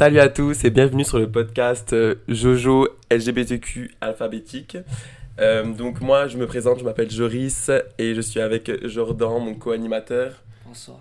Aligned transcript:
Salut 0.00 0.20
à 0.20 0.30
tous 0.30 0.64
et 0.64 0.70
bienvenue 0.70 1.04
sur 1.04 1.18
le 1.18 1.30
podcast 1.30 1.92
euh, 1.92 2.14
Jojo 2.26 2.88
LGBTQ 3.10 3.90
alphabétique. 4.00 4.78
Euh, 5.38 5.74
donc 5.74 6.00
moi 6.00 6.26
je 6.26 6.38
me 6.38 6.46
présente, 6.46 6.78
je 6.78 6.84
m'appelle 6.84 7.10
Joris 7.10 7.70
et 7.98 8.14
je 8.14 8.20
suis 8.22 8.40
avec 8.40 8.86
Jordan, 8.86 9.44
mon 9.44 9.52
co-animateur. 9.52 10.32
Bonsoir. 10.64 11.00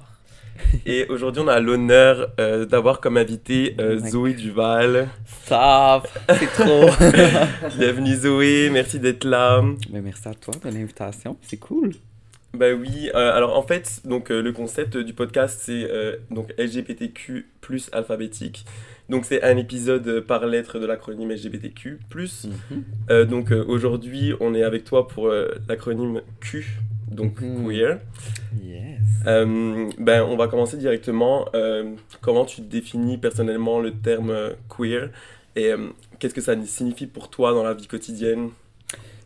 Et 0.86 1.06
aujourd'hui 1.08 1.42
on 1.42 1.48
a 1.48 1.62
l'honneur 1.62 2.34
euh, 2.42 2.66
d'avoir 2.66 3.00
comme 3.00 3.16
invité 3.16 3.78
euh, 3.80 4.02
Oh 4.04 4.10
Zoé 4.10 4.34
Duval. 4.34 5.08
Stop, 5.46 6.10
c'est 6.38 6.52
trop. 6.62 6.90
Bienvenue 7.78 8.16
Zoé, 8.18 8.70
merci 8.70 9.00
d'être 9.00 9.24
là. 9.24 9.64
Mais 9.92 10.02
merci 10.02 10.28
à 10.28 10.34
toi 10.34 10.54
de 10.62 10.70
l'invitation, 10.70 11.38
c'est 11.42 11.56
cool. 11.56 11.94
Bah 12.54 12.74
oui, 12.74 13.12
euh, 13.14 13.32
alors 13.36 13.58
en 13.58 13.62
fait, 13.62 14.02
donc 14.06 14.32
euh, 14.32 14.42
le 14.42 14.52
concept 14.52 14.98
du 14.98 15.14
podcast 15.14 15.62
c'est 15.64 15.88
euh, 15.90 16.16
donc 16.32 16.52
LGBTQ 16.58 17.48
plus 17.62 17.90
alphabétique. 17.94 18.66
Donc 19.10 19.26
c'est 19.26 19.42
un 19.44 19.58
épisode 19.58 20.22
par 20.22 20.46
lettre 20.46 20.78
de 20.80 20.86
l'acronyme 20.86 21.32
LGBTQ. 21.32 22.00
Mhm. 22.16 22.84
Euh, 23.10 23.26
donc 23.26 23.52
euh, 23.52 23.64
aujourd'hui, 23.68 24.34
on 24.40 24.54
est 24.54 24.64
avec 24.64 24.84
toi 24.84 25.08
pour 25.08 25.28
euh, 25.28 25.48
l'acronyme 25.68 26.22
Q, 26.40 26.78
donc 27.10 27.42
Mhm. 27.42 27.66
queer. 27.68 28.00
Yes. 28.64 29.00
Euh, 29.26 29.90
ben, 29.98 30.24
on 30.24 30.38
va 30.38 30.48
commencer 30.48 30.78
directement. 30.78 31.48
Euh, 31.56 31.92
comment 32.22 32.46
tu 32.46 32.62
définis 32.62 33.18
personnellement 33.18 33.80
le 33.82 33.92
terme 33.92 34.52
queer 34.70 35.10
et 35.56 35.72
euh, 35.72 35.88
qu'est-ce 36.20 36.34
que 36.36 36.42
ça 36.42 36.56
signifie 36.64 37.08
pour 37.08 37.30
toi 37.30 37.54
dans 37.54 37.64
la 37.64 37.74
vie 37.74 37.88
quotidienne? 37.88 38.50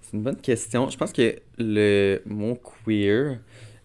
C'est 0.02 0.14
une 0.18 0.24
bonne 0.24 0.38
question. 0.38 0.90
Je 0.90 0.98
pense 0.98 1.12
que 1.12 1.36
le 1.58 2.22
mot 2.26 2.58
queer, 2.86 3.38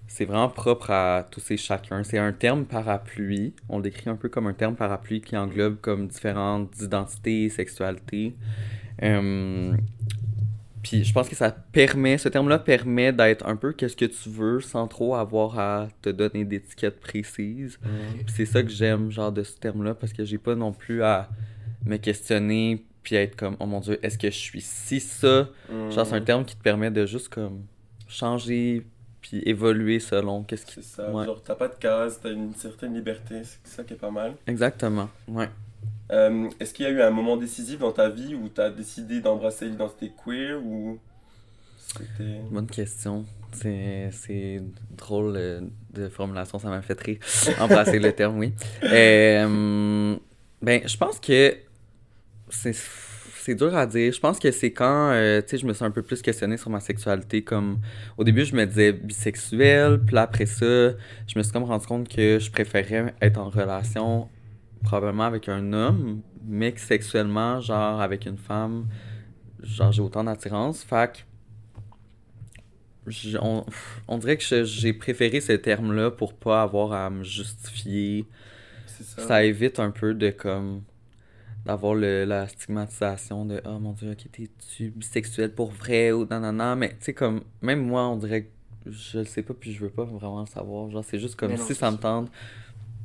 c'est 0.09 0.25
vraiment 0.25 0.49
propre 0.49 0.91
à 0.91 1.29
tous 1.31 1.51
et 1.51 1.57
chacun. 1.57 2.03
C'est 2.03 2.19
un 2.19 2.33
terme 2.33 2.65
parapluie. 2.65 3.53
On 3.69 3.77
le 3.77 3.85
décrit 3.85 4.09
un 4.09 4.17
peu 4.17 4.29
comme 4.29 4.47
un 4.47 4.55
terme 4.55 4.75
parapluie 4.75 5.21
qui 5.21 5.37
englobe 5.37 5.77
comme 5.81 6.09
différentes 6.09 6.81
identités, 6.81 7.49
sexualités. 7.51 8.35
Euh, 9.03 9.75
Puis 10.83 11.05
je 11.05 11.13
pense 11.13 11.29
que 11.29 11.37
ça 11.37 11.51
permet, 11.51 12.17
ce 12.19 12.31
terme-là 12.31 12.59
permet 12.59 13.13
d'être 13.13 13.47
un 13.47 13.55
peu 13.55 13.73
qu'est-ce 13.73 13.97
que 13.97 14.07
tu 14.07 14.31
veux 14.31 14.61
sans 14.61 14.89
trop 14.89 15.15
avoir 15.15 15.59
à 15.59 15.89
te 16.01 16.09
donner 16.09 16.45
d'étiquettes 16.45 17.01
précises. 17.01 17.79
C'est 18.35 18.47
ça 18.47 18.63
que 18.63 18.71
j'aime, 18.71 19.11
genre, 19.11 19.31
de 19.31 19.43
ce 19.43 19.59
terme-là, 19.59 19.95
parce 19.95 20.13
que 20.15 20.25
j'ai 20.25 20.39
pas 20.39 20.55
non 20.55 20.73
plus 20.73 21.03
à 21.03 21.29
me 21.85 21.97
questionner 21.99 22.83
puis 23.03 23.17
être 23.17 23.37
comme, 23.37 23.57
oh 23.61 23.67
mon 23.67 23.81
dieu, 23.81 23.99
est-ce 24.03 24.19
que 24.19 24.31
je 24.31 24.37
suis 24.37 24.61
si 24.61 25.01
ça? 25.01 25.49
Genre, 25.91 26.07
c'est 26.07 26.15
un 26.15 26.21
terme 26.21 26.45
qui 26.45 26.57
te 26.57 26.63
permet 26.63 26.91
de 26.91 27.07
juste, 27.07 27.29
comme, 27.29 27.63
changer 28.07 28.87
puis 29.29 29.43
évoluer 29.45 30.01
selon 30.01 30.43
qu'est-ce 30.43 30.65
qui... 30.65 30.75
C'est 30.75 30.85
ça, 30.85 31.11
Ouais. 31.11 31.27
genre 31.27 31.43
t'as 31.43 31.55
pas 31.55 31.69
de 31.69 31.75
case, 31.75 32.19
t'as 32.23 32.31
une 32.33 32.55
certaine 32.55 32.95
liberté, 32.95 33.43
c'est 33.45 33.67
ça 33.71 33.85
qui 33.85 33.93
est 33.93 33.97
pas 33.97 34.11
mal. 34.11 34.35
Exactement, 34.47 35.11
ouais. 35.29 35.49
Euh, 36.11 36.49
Est-ce 36.59 36.73
qu'il 36.73 36.87
y 36.87 36.89
a 36.89 36.93
eu 36.93 37.03
un 37.03 37.11
moment 37.11 37.37
décisif 37.37 37.81
dans 37.81 37.93
ta 37.93 38.09
vie 38.09 38.35
où 38.35 38.49
t'as 38.49 38.71
décidé 38.71 39.21
d'embrasser 39.21 39.67
l'identité 39.67 40.11
queer 40.25 40.59
ou. 40.65 40.99
Bonne 42.51 42.67
question. 42.67 43.27
C'est, 43.53 44.11
c'est 44.13 44.63
drôle 44.97 45.35
euh, 45.37 45.61
de 45.93 46.09
formulation, 46.09 46.59
ça 46.59 46.69
m'a 46.69 46.81
fait 46.83 46.99
rire. 47.01 47.19
Embrasser 47.61 47.99
le 47.99 48.13
terme, 48.13 48.39
oui. 48.39 48.53
Euh, 48.85 50.17
ben, 50.63 50.81
je 50.87 50.97
pense 50.97 51.19
que 51.21 51.57
c'est, 52.49 52.75
c'est 53.49 53.55
dur 53.55 53.75
à 53.75 53.87
dire. 53.87 54.13
Je 54.13 54.21
pense 54.21 54.39
que 54.39 54.51
c'est 54.51 54.73
quand, 54.73 55.11
euh, 55.11 55.41
tu 55.41 55.49
sais, 55.49 55.59
je 55.59 55.67
me 55.67 55.73
suis 55.73 55.85
un 55.85 55.91
peu 55.91 56.03
plus 56.03 56.21
questionné 56.21 56.59
sur 56.59 56.69
ma 56.69 56.81
sexualité. 56.81 57.43
Comme, 57.43 57.79
au 58.19 58.25
début, 58.25 58.45
je 58.45 58.55
me 58.55 58.67
disais 58.67 58.93
bisexuel, 58.93 60.01
puis 60.05 60.15
là, 60.15 60.23
après 60.23 60.45
ça, 60.45 60.91
je 61.27 61.35
me 61.35 61.43
suis 61.43 61.51
comme 61.51 61.65
rendu 61.65 61.87
compte 61.87 62.09
que 62.09 62.39
je 62.39 62.51
préférais 62.51 63.15
être 63.23 63.39
en 63.39 63.49
relation 63.49 64.29
probablement 64.85 65.25
avec 65.25 65.49
un 65.49 65.73
homme, 65.73 66.21
mais 66.47 66.73
que 66.73 66.81
sexuellement, 66.81 67.59
genre, 67.63 68.03
avec 68.03 68.27
une 68.27 68.37
femme, 68.37 68.87
genre, 69.63 69.93
j'ai 69.93 70.03
autant 70.03 70.25
d'attirance. 70.25 70.85
Fait 70.85 71.11
que 73.07 73.39
on, 73.41 73.65
on 74.09 74.19
dirait 74.19 74.37
que 74.37 74.65
j'ai 74.65 74.93
préféré 74.93 75.41
ce 75.41 75.53
terme-là 75.53 76.11
pour 76.11 76.35
pas 76.35 76.61
avoir 76.61 76.93
à 76.93 77.09
me 77.09 77.25
justifier. 77.25 78.27
Ça. 78.87 79.27
Ça 79.27 79.45
évite 79.45 79.79
un 79.79 79.91
peu 79.91 80.13
de 80.13 80.29
comme 80.29 80.83
d'avoir 81.65 81.95
le, 81.95 82.25
la 82.25 82.49
stigmatisation 82.49 83.45
de 83.45 83.61
oh 83.67 83.79
mon 83.79 83.93
dieu, 83.93 84.13
ok, 84.13 84.31
t'es-tu 84.33 84.91
bisexuel 84.91 85.53
pour 85.55 85.71
vrai 85.71 86.13
ou 86.13 86.27
non, 86.31 86.41
non, 86.41 86.53
non. 86.53 86.77
Mais 86.77 86.91
tu 86.91 86.97
sais, 87.01 87.15
comme 87.15 87.43
même 87.63 87.85
moi, 87.87 88.07
on 88.09 88.17
dirait 88.17 88.45
que 88.45 88.91
je 88.91 89.19
le 89.19 89.25
sais 89.25 89.43
pas 89.43 89.55
puis 89.55 89.73
je 89.73 89.81
veux 89.81 89.91
pas 89.91 90.05
vraiment 90.05 90.41
le 90.41 90.47
savoir. 90.47 90.91
Genre, 90.91 91.05
c'est 91.05 91.19
juste 91.19 91.37
comme 91.37 91.53
non, 91.53 91.57
si 91.57 91.75
ça 91.75 91.91
me 91.91 91.97
tente 91.99 92.31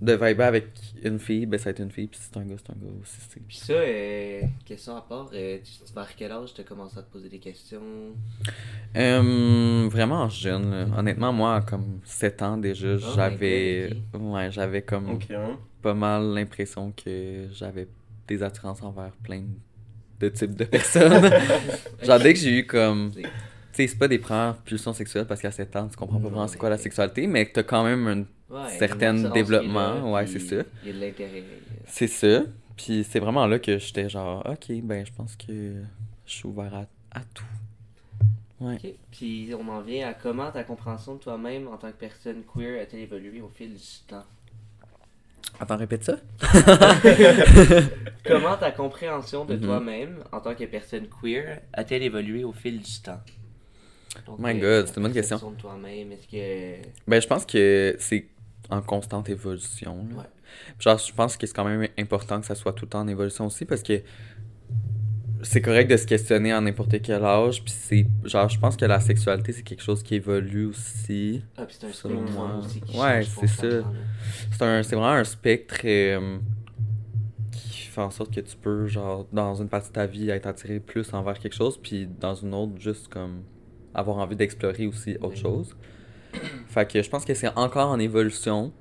de 0.01 0.13
vibrer 0.13 0.43
avec 0.45 0.67
une 1.03 1.19
fille, 1.19 1.45
ben 1.45 1.57
ça 1.57 1.65
va 1.65 1.71
être 1.71 1.79
une 1.81 1.91
fille, 1.91 2.07
puis 2.07 2.19
si 2.19 2.27
c'est 2.31 2.37
un 2.37 2.45
gars, 2.45 2.55
c'est 2.57 2.71
un 2.71 2.75
gars 2.75 2.91
aussi. 3.01 3.17
c'est- 3.29 3.39
Puis 3.47 3.57
ça, 3.57 3.73
euh, 3.73 4.41
question 4.65 4.95
à 4.97 5.01
part, 5.01 5.29
euh, 5.33 5.59
tu, 5.63 5.85
tu- 5.85 5.93
vers 5.93 6.15
quel 6.15 6.31
âge 6.31 6.53
t'as 6.53 6.63
commencé 6.63 6.97
à 6.97 7.03
te 7.03 7.11
poser 7.11 7.29
des 7.29 7.39
questions? 7.39 7.81
Euh, 8.95 9.87
vraiment 9.89 10.29
jeune, 10.29 10.69
là. 10.69 10.85
Honnêtement, 10.97 11.33
moi, 11.33 11.61
comme 11.61 11.99
7 12.03 12.41
ans 12.41 12.57
déjà, 12.57 12.95
Oh 12.95 12.97
j'avais. 13.15 13.97
Ouais, 14.13 14.51
j'avais 14.51 14.81
comme 14.83 15.19
hein. 15.31 15.57
pas 15.81 15.93
mal 15.93 16.33
l'impression 16.33 16.91
que 16.91 17.47
j'avais 17.51 17.87
des 18.27 18.43
attirances 18.43 18.81
envers 18.81 19.11
plein 19.23 19.43
de 20.19 20.29
types 20.29 20.55
de 20.55 20.65
personnes. 20.65 21.29
Genre, 22.03 22.19
dès 22.19 22.33
que 22.33 22.39
j'ai 22.39 22.59
eu 22.59 22.65
comme. 22.65 23.11
Tu 23.11 23.21
sais, 23.73 23.87
c'est 23.87 23.97
pas 23.97 24.07
des 24.07 24.19
premières 24.19 24.57
pulsions 24.57 24.93
sexuelles 24.93 25.25
parce 25.25 25.41
qu'à 25.41 25.51
7 25.51 25.75
ans, 25.75 25.87
tu 25.87 25.95
comprends 25.95 26.19
pas 26.19 26.27
vraiment 26.29 26.47
c'est 26.47 26.59
quoi 26.59 26.69
la 26.69 26.77
sexualité, 26.77 27.25
mais 27.25 27.47
que 27.47 27.53
t'as 27.53 27.63
quand 27.63 27.83
même 27.83 28.07
un. 28.07 28.25
Ouais, 28.53 28.69
Certain 28.77 29.15
développement, 29.31 29.95
là, 29.95 30.03
ouais, 30.11 30.27
c'est 30.27 30.39
ça. 30.39 30.57
Il 30.83 30.89
y 30.89 30.91
a 30.91 30.93
de 30.93 30.99
l'intérêt. 30.99 31.43
C'est 31.87 32.07
ça. 32.07 32.43
Puis 32.77 33.03
c'est 33.03 33.19
vraiment 33.19 33.47
là 33.47 33.57
que 33.59 33.79
j'étais 33.79 34.09
genre, 34.09 34.45
ok, 34.47 34.71
ben 34.83 35.05
je 35.05 35.11
pense 35.11 35.35
que 35.35 35.81
je 36.25 36.31
suis 36.31 36.47
ouvert 36.47 36.73
à, 36.73 36.85
à 37.19 37.23
tout. 37.33 37.45
Ouais. 38.59 38.77
Puis 39.11 39.51
on 39.59 39.67
en 39.69 39.81
vient 39.81 40.07
à 40.07 40.13
comment 40.13 40.51
ta 40.51 40.63
compréhension 40.63 41.15
de 41.15 41.19
toi-même 41.19 41.67
en 41.67 41.77
tant 41.77 41.91
que 41.91 41.97
personne 41.97 42.43
queer 42.43 42.81
a-t-elle 42.81 43.01
évolué 43.01 43.41
au 43.41 43.49
fil 43.49 43.73
du 43.73 44.07
temps? 44.07 44.23
Attends, 45.59 45.77
répète 45.77 46.03
ça. 46.03 46.17
Comment 48.25 48.55
ta 48.57 48.71
compréhension 48.71 49.45
de 49.45 49.55
Mhm. 49.55 49.61
toi-même 49.61 50.23
en 50.31 50.39
tant 50.39 50.55
que 50.55 50.63
personne 50.65 51.07
queer 51.21 51.59
a-t-elle 51.73 52.03
évolué 52.03 52.43
au 52.43 52.53
fil 52.53 52.79
du 52.81 53.01
temps? 53.01 53.19
Donc, 54.25 54.39
My 54.39 54.51
euh, 54.61 54.81
God, 54.81 54.87
c'est 54.87 54.97
une 54.97 55.03
bonne 55.03 55.11
ta 55.13 55.19
question. 55.21 55.51
de 55.51 55.57
toi-même, 55.57 56.11
est-ce 56.11 56.27
que... 56.27 56.87
Ben, 57.07 57.21
je 57.21 57.27
pense 57.27 57.45
que 57.45 57.95
c'est 57.99 58.27
en 58.69 58.81
constante 58.81 59.27
évolution. 59.29 60.07
là. 60.11 60.17
Ouais. 60.17 60.25
Genre, 60.79 60.97
je 60.99 61.11
pense 61.13 61.35
que 61.35 61.47
c'est 61.47 61.53
quand 61.53 61.65
même 61.65 61.87
important 61.97 62.39
que 62.39 62.45
ça 62.45 62.55
soit 62.55 62.73
tout 62.73 62.85
le 62.85 62.89
temps 62.89 62.99
en 63.01 63.07
évolution 63.07 63.47
aussi 63.47 63.65
parce 63.65 63.81
que 63.83 64.01
c'est 65.43 65.61
correct 65.61 65.89
de 65.91 65.97
se 65.97 66.05
questionner 66.07 66.51
à 66.51 66.59
n'importe 66.61 67.01
quel 67.01 67.23
âge. 67.23 67.63
Puis 67.63 67.73
c'est. 67.75 68.05
Genre, 68.25 68.49
je 68.49 68.59
pense 68.59 68.75
que 68.75 68.85
la 68.85 68.99
sexualité, 68.99 69.51
c'est 69.51 69.61
quelque 69.63 69.83
chose 69.83 70.01
qui 70.01 70.15
évolue 70.15 70.65
aussi. 70.65 71.43
Ah, 71.57 71.65
puis 71.65 71.75
c'est 71.79 71.85
un 71.87 71.91
spectre 71.93 72.31
moi. 72.31 72.57
aussi 72.63 72.81
qui 72.81 72.97
Ouais, 72.99 73.23
c'est 73.23 73.47
ça. 73.47 73.67
C'est 74.51 74.61
un, 74.63 74.83
c'est 74.83 74.95
vraiment 74.95 75.11
un 75.13 75.23
spectre 75.23 75.81
euh, 75.85 76.37
qui 77.51 77.77
fait 77.87 78.01
en 78.01 78.09
sorte 78.11 78.33
que 78.33 78.39
tu 78.41 78.55
peux, 78.57 78.87
genre, 78.87 79.27
dans 79.31 79.55
une 79.55 79.69
partie 79.69 79.89
de 79.89 79.93
ta 79.93 80.05
vie, 80.05 80.29
être 80.29 80.47
attiré 80.47 80.79
plus 80.79 81.13
envers 81.13 81.37
quelque 81.39 81.55
chose, 81.55 81.77
puis 81.81 82.07
dans 82.19 82.33
une 82.35 82.53
autre, 82.53 82.73
juste 82.79 83.07
comme 83.09 83.43
avoir 83.93 84.17
envie 84.17 84.35
d'explorer 84.35 84.87
aussi 84.87 85.15
autre 85.21 85.35
Oui. 85.35 85.41
chose. 85.41 85.75
Fait 86.67 86.89
que 86.91 87.03
je 87.03 87.09
pense 87.09 87.25
que 87.25 87.33
c'est 87.35 87.49
encore 87.55 87.89
en 87.91 87.99
évolution. 87.99 88.73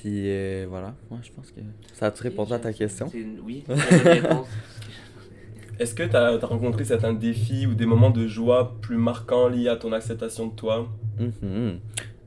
Puis 0.00 0.30
euh, 0.30 0.66
voilà, 0.68 0.94
ouais, 1.10 1.18
je 1.22 1.30
pense 1.30 1.50
que 1.50 1.60
ça 1.92 2.06
a-tu 2.06 2.22
répondu 2.22 2.54
à 2.54 2.58
ta 2.58 2.72
question? 2.72 3.10
Une- 3.12 3.40
Oui, 3.44 3.64
c'est 3.66 3.74
une 3.74 4.02
bonne 4.02 4.12
réponse. 4.12 4.46
Est-ce 5.78 5.94
que 5.94 6.02
t'as 6.04 6.34
as 6.34 6.46
rencontré 6.46 6.84
certains 6.84 7.12
défis 7.12 7.66
ou 7.66 7.74
des 7.74 7.84
moments 7.86 8.10
de 8.10 8.26
joie 8.26 8.76
plus 8.80 8.96
marquants 8.96 9.48
liés 9.48 9.68
à 9.68 9.76
ton 9.76 9.92
acceptation 9.92 10.46
de 10.48 10.54
toi? 10.54 10.88
Mhm. 11.18 11.80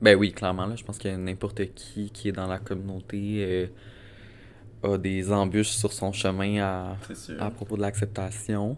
Ben 0.04 0.16
oui, 0.18 0.32
clairement, 0.34 0.68
là, 0.68 0.76
je 0.76 0.84
pense 0.84 1.00
que 1.00 1.08
n'importe 1.16 1.74
qui 1.74 2.12
qui 2.12 2.30
est 2.30 2.32
dans 2.32 2.48
la 2.48 2.60
communauté 2.60 3.70
euh, 4.84 4.94
a 4.94 4.98
des 4.98 5.32
embûches 5.32 5.70
sur 5.72 5.92
son 5.94 6.12
chemin 6.12 6.62
à, 6.62 6.98
à 7.40 7.50
propos 7.52 7.76
de 7.76 7.81
l'acceptation. 7.81 8.78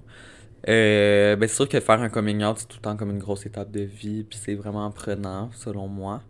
Euh, 0.70 1.36
ben 1.36 1.48
c'est 1.50 1.56
sûr 1.56 1.70
que 1.70 1.80
faire 1.80 2.02
un 2.02 2.10
coming 2.10 2.44
out, 2.44 2.58
c'est 2.60 2.68
tout 2.68 2.78
le 2.78 2.82
temps 2.82 2.96
comme 2.96 3.12
une 3.12 3.20
grosse 3.20 3.46
étape 3.46 3.72
de 3.72 3.82
vie, 3.82 4.24
puis 4.24 4.40
c'est 4.42 4.56
vraiment 4.56 4.90
prenant, 4.92 5.50
selon 5.54 5.88
moi. 5.88 6.22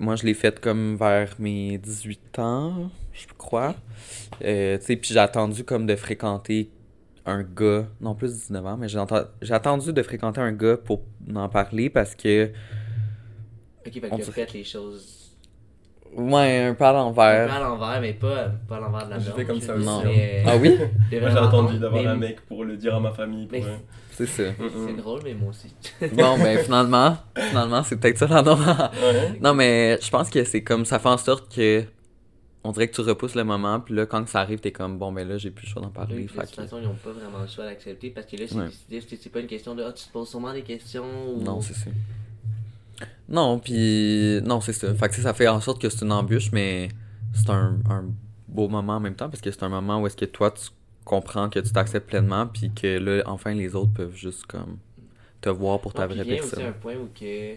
Moi, 0.00 0.16
je 0.16 0.24
l'ai 0.24 0.32
fait 0.32 0.58
comme 0.58 0.96
vers 0.96 1.36
mes 1.38 1.76
18 1.76 2.38
ans, 2.38 2.90
je 3.12 3.26
crois. 3.36 3.74
Euh, 4.42 4.78
tu 4.78 4.84
sais, 4.86 4.96
puis 4.96 5.12
j'ai 5.12 5.20
attendu 5.20 5.62
comme 5.62 5.84
de 5.86 5.94
fréquenter 5.94 6.70
un 7.26 7.42
gars, 7.42 7.86
non 8.00 8.14
plus 8.14 8.32
19 8.32 8.66
ans, 8.66 8.76
mais 8.78 8.88
j'ai 8.88 9.52
attendu 9.52 9.92
de 9.92 10.02
fréquenter 10.02 10.40
un 10.40 10.52
gars 10.52 10.78
pour 10.78 11.02
en 11.34 11.50
parler 11.50 11.90
parce 11.90 12.14
que, 12.14 12.50
Ok, 13.86 13.92
fait 14.32 14.46
que 14.46 14.52
les 14.54 14.64
choses 14.64 15.19
ouais, 16.16 16.58
un 16.66 16.74
peu 16.74 16.84
à 16.84 16.88
un 16.90 16.92
peu 16.92 16.96
l'envers. 16.98 17.52
à 17.52 17.60
l'envers, 17.60 18.00
mais 18.00 18.12
pas, 18.14 18.46
pas 18.68 18.76
à 18.76 18.80
l'envers 18.80 19.06
de 19.06 19.10
la 19.10 19.18
J'ai 19.18 19.30
fait 19.32 19.44
comme 19.44 19.60
ça 19.60 19.74
aussi, 19.74 19.88
mais- 20.04 20.44
Ah 20.46 20.56
oui? 20.56 20.76
Moi 20.78 20.88
j'ai 21.10 21.20
pas. 21.20 21.28
d'avoir 21.78 22.02
Mais- 22.02 22.06
un 22.08 22.16
mec 22.16 22.40
pour 22.46 22.64
le 22.64 22.76
dire 22.76 22.94
à 22.94 23.00
ma 23.00 23.12
famille. 23.12 23.46
Pour, 23.46 23.58
Mais- 23.58 23.64
C'est 24.12 24.26
ça. 24.26 24.42
C'est 24.86 24.96
drôle, 24.96 25.20
mais 25.24 25.34
moi 25.34 25.50
aussi. 25.50 25.74
Bon, 26.14 26.36
ben 26.36 26.58
finalement, 26.58 27.16
finalement, 27.36 27.82
c'est 27.82 27.96
peut-être 27.96 28.18
ça 28.18 28.26
la 28.26 28.42
norme. 28.42 28.62
Ouais. 28.66 29.38
Non, 29.40 29.54
mais 29.54 29.98
je 30.02 30.10
pense 30.10 30.28
que 30.28 30.44
c'est 30.44 30.62
comme 30.62 30.84
ça 30.84 30.98
fait 30.98 31.08
en 31.08 31.16
sorte 31.16 31.54
que 31.54 31.84
on 32.62 32.72
dirait 32.72 32.88
que 32.88 32.94
tu 32.94 33.00
repousses 33.00 33.34
le 33.36 33.44
moment, 33.44 33.80
puis 33.80 33.94
là, 33.94 34.04
quand 34.04 34.28
ça 34.28 34.40
arrive, 34.40 34.58
t'es 34.60 34.72
comme, 34.72 34.98
bon, 34.98 35.10
ben 35.12 35.26
là, 35.26 35.38
j'ai 35.38 35.48
plus 35.50 35.64
le 35.66 35.72
choix 35.72 35.80
d'en 35.80 35.88
parler. 35.88 36.16
Oui, 36.16 36.22
de 36.24 36.28
toute 36.28 36.54
façon, 36.54 36.76
ils 36.76 36.84
n'ont 36.86 36.92
pas 36.92 37.10
vraiment 37.12 37.38
le 37.40 37.48
choix 37.48 37.64
d'accepter 37.64 38.10
parce 38.10 38.26
que 38.26 38.36
là, 38.36 38.44
c'est 38.46 38.54
Ouais. 38.56 38.66
décidé, 38.66 39.00
c'est- 39.08 39.16
c'est 39.22 39.30
pas 39.30 39.40
une 39.40 39.46
question 39.46 39.74
de 39.74 39.82
ah, 39.82 39.92
tu 39.92 40.04
te 40.04 40.12
poses 40.12 40.28
sûrement 40.28 40.52
des 40.52 40.60
questions 40.60 41.04
ou. 41.34 41.42
Non, 41.42 41.62
c'est 41.62 41.72
ça. 41.72 41.88
Non, 43.28 43.58
puis. 43.58 44.40
Non, 44.42 44.60
c'est 44.60 44.72
ça. 44.72 44.92
Fait 44.94 45.08
que 45.08 45.14
ça 45.16 45.34
fait 45.34 45.48
en 45.48 45.60
sorte 45.60 45.80
que 45.80 45.88
c'est 45.88 46.04
une 46.04 46.12
embûche, 46.12 46.50
mais 46.52 46.88
c'est 47.34 47.50
un, 47.50 47.78
un 47.88 48.04
beau 48.48 48.68
moment 48.68 48.94
en 48.96 49.00
même 49.00 49.14
temps 49.14 49.28
parce 49.30 49.40
que 49.40 49.50
c'est 49.50 49.62
un 49.62 49.68
moment 49.68 50.00
où 50.00 50.06
est-ce 50.06 50.16
que 50.16 50.24
toi, 50.24 50.50
tu 50.50 50.70
comprends 51.04 51.48
que 51.48 51.58
tu 51.60 51.72
t'acceptes 51.72 52.08
pleinement, 52.08 52.46
puis 52.46 52.70
que 52.72 52.98
là, 52.98 53.22
enfin, 53.26 53.54
les 53.54 53.74
autres 53.74 53.92
peuvent 53.92 54.14
juste 54.14 54.46
comme 54.46 54.78
te 55.40 55.48
voir 55.48 55.80
pour 55.80 55.92
ta 55.94 56.06
Non, 56.06 56.14
vraie 56.14 56.20
aussi 56.40 56.50
personne. 56.50 56.62
un 56.64 56.72
point 56.72 56.94
où 56.96 57.08
que 57.18 57.54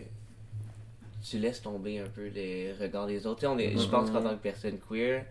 tu 1.21 1.37
laisses 1.39 1.61
tomber 1.61 1.99
un 1.99 2.07
peu 2.07 2.27
les 2.27 2.73
regards 2.79 3.07
des 3.07 3.25
autres. 3.25 3.45
On 3.47 3.57
est, 3.57 3.77
Je 3.77 3.87
pense 3.89 4.09
qu'en 4.11 4.21
tant 4.21 4.29
que 4.35 4.41
personne 4.41 4.77
queer, 4.89 5.25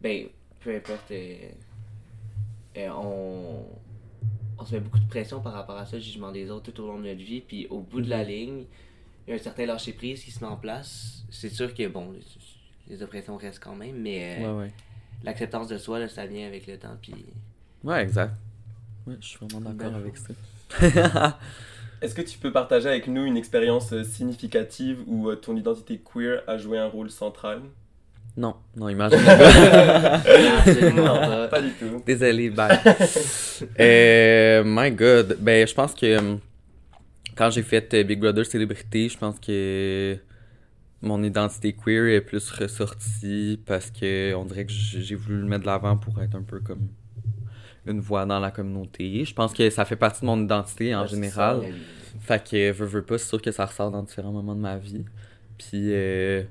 ben, 0.00 0.26
peu 0.60 0.74
importe, 0.76 1.10
euh, 1.10 1.34
euh, 2.76 2.88
on, 2.90 3.64
on 4.58 4.64
se 4.64 4.74
met 4.74 4.80
beaucoup 4.80 4.98
de 4.98 5.08
pression 5.08 5.40
par 5.40 5.52
rapport 5.52 5.76
à 5.76 5.86
ça, 5.86 5.96
le 5.96 6.02
jugement 6.02 6.32
des 6.32 6.50
autres 6.50 6.70
tout 6.72 6.82
au 6.82 6.86
long 6.86 6.98
de 6.98 7.06
notre 7.08 7.22
vie. 7.22 7.40
Puis 7.40 7.66
au 7.68 7.80
bout 7.80 8.00
de 8.00 8.10
la 8.10 8.24
ligne, 8.24 8.64
il 9.26 9.30
y 9.30 9.32
a 9.32 9.40
un 9.40 9.42
certain 9.42 9.66
lâcher-prise 9.66 10.22
qui 10.24 10.30
se 10.30 10.42
met 10.44 10.50
en 10.50 10.56
place. 10.56 11.24
C'est 11.30 11.48
sûr 11.50 11.74
que, 11.74 11.86
bon, 11.88 12.12
les, 12.12 12.94
les 12.96 13.02
oppressions 13.02 13.36
restent 13.36 13.62
quand 13.62 13.74
même, 13.74 13.96
mais 14.00 14.36
euh, 14.40 14.52
Ouais, 14.58 14.64
ouais. 14.64 14.72
l'acceptance 15.24 15.68
de 15.68 15.78
soi, 15.78 15.98
là, 15.98 16.08
ça 16.08 16.26
vient 16.26 16.46
avec 16.46 16.66
le 16.66 16.78
temps. 16.78 16.96
Puis 17.00 17.14
Ouais, 17.84 18.02
exact. 18.02 18.32
Ouais, 19.06 19.14
je 19.20 19.26
suis 19.26 19.38
vraiment 19.40 19.60
d'accord 19.70 19.90
Belle 19.92 20.00
avec 20.00 20.16
ça. 20.16 21.38
Est-ce 22.02 22.14
que 22.14 22.22
tu 22.22 22.38
peux 22.38 22.52
partager 22.52 22.88
avec 22.88 23.06
nous 23.06 23.24
une 23.24 23.36
expérience 23.38 23.92
euh, 23.92 24.04
significative 24.04 24.98
où 25.06 25.28
euh, 25.30 25.36
ton 25.36 25.56
identité 25.56 25.98
queer 25.98 26.42
a 26.46 26.58
joué 26.58 26.78
un 26.78 26.86
rôle 26.88 27.10
central? 27.10 27.62
Non, 28.36 28.54
non, 28.76 28.90
imagine 28.90 29.18
Non, 30.94 31.06
pas. 31.18 31.48
pas 31.48 31.62
du 31.62 31.70
tout. 31.70 32.02
Désolé, 32.04 32.50
bye. 32.50 32.78
euh, 33.80 34.62
my 34.66 34.90
God. 34.90 35.38
Ben, 35.40 35.66
je 35.66 35.72
pense 35.72 35.94
que 35.94 36.18
hum, 36.18 36.40
quand 37.36 37.50
j'ai 37.50 37.62
fait 37.62 37.92
euh, 37.94 38.02
Big 38.04 38.18
Brother 38.18 38.44
Célébrité, 38.46 39.08
je 39.08 39.16
pense 39.18 39.38
que 39.38 40.18
mon 41.02 41.22
identité 41.22 41.72
queer 41.74 42.06
est 42.16 42.20
plus 42.22 42.50
ressortie 42.50 43.60
parce 43.66 43.90
que 43.90 44.34
on 44.34 44.44
dirait 44.46 44.64
que 44.66 44.72
j'ai 44.72 45.14
voulu 45.14 45.40
le 45.40 45.46
mettre 45.46 45.62
de 45.62 45.66
l'avant 45.66 45.96
pour 45.96 46.20
être 46.22 46.34
un 46.34 46.42
peu 46.42 46.60
comme 46.60 46.88
une 47.86 48.00
voix 48.00 48.26
dans 48.26 48.40
la 48.40 48.50
communauté. 48.50 49.24
Je 49.24 49.34
pense 49.34 49.52
que 49.52 49.70
ça 49.70 49.84
fait 49.84 49.96
partie 49.96 50.22
de 50.22 50.26
mon 50.26 50.42
identité 50.42 50.94
en 50.94 51.02
Ouais, 51.02 51.08
général. 51.08 51.60
Oui. 51.62 51.72
Fait 52.20 52.42
que 52.42 52.72
veux, 52.72 52.86
veux 52.86 53.02
pas, 53.02 53.18
c'est 53.18 53.28
sûr 53.28 53.40
que 53.42 53.52
ça 53.52 53.66
ressort 53.66 53.90
dans 53.90 54.02
différents 54.02 54.32
moments 54.32 54.54
de 54.56 54.60
ma 54.60 54.78
vie. 54.78 55.04
Puis 55.58 55.92
euh, 55.92 56.42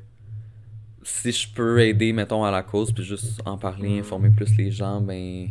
si 1.04 1.31
je 1.31 1.52
peux 1.54 1.81
aider, 1.81 2.14
mettons, 2.14 2.44
à 2.46 2.52
la 2.52 2.64
cause, 2.64 2.92
puis 2.94 3.04
juste 3.04 3.42
en 3.46 3.58
parler, 3.58 3.98
Mm. 3.98 4.00
informer 4.00 4.30
plus 4.30 4.56
les 4.58 4.72
gens, 4.72 5.02
ben, 5.02 5.50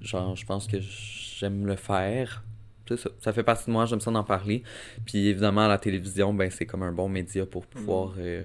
genre, 0.00 0.36
je 0.36 0.44
pense 0.46 0.66
que 0.66 0.76
j'aime 0.80 1.66
le 1.66 1.76
faire. 1.76 2.44
C'est 2.90 2.96
ça, 2.96 3.10
ça 3.20 3.32
fait 3.32 3.44
partie 3.44 3.66
de 3.66 3.70
moi, 3.70 3.86
j'aime 3.86 4.00
ça 4.00 4.10
d'en 4.10 4.24
parler. 4.24 4.64
Puis 5.06 5.28
évidemment, 5.28 5.60
à 5.62 5.68
la 5.68 5.78
télévision, 5.78 6.34
ben, 6.34 6.50
c'est 6.50 6.66
comme 6.66 6.82
un 6.82 6.90
bon 6.92 7.08
média 7.08 7.46
pour 7.46 7.64
pouvoir. 7.66 8.14
euh, 8.18 8.42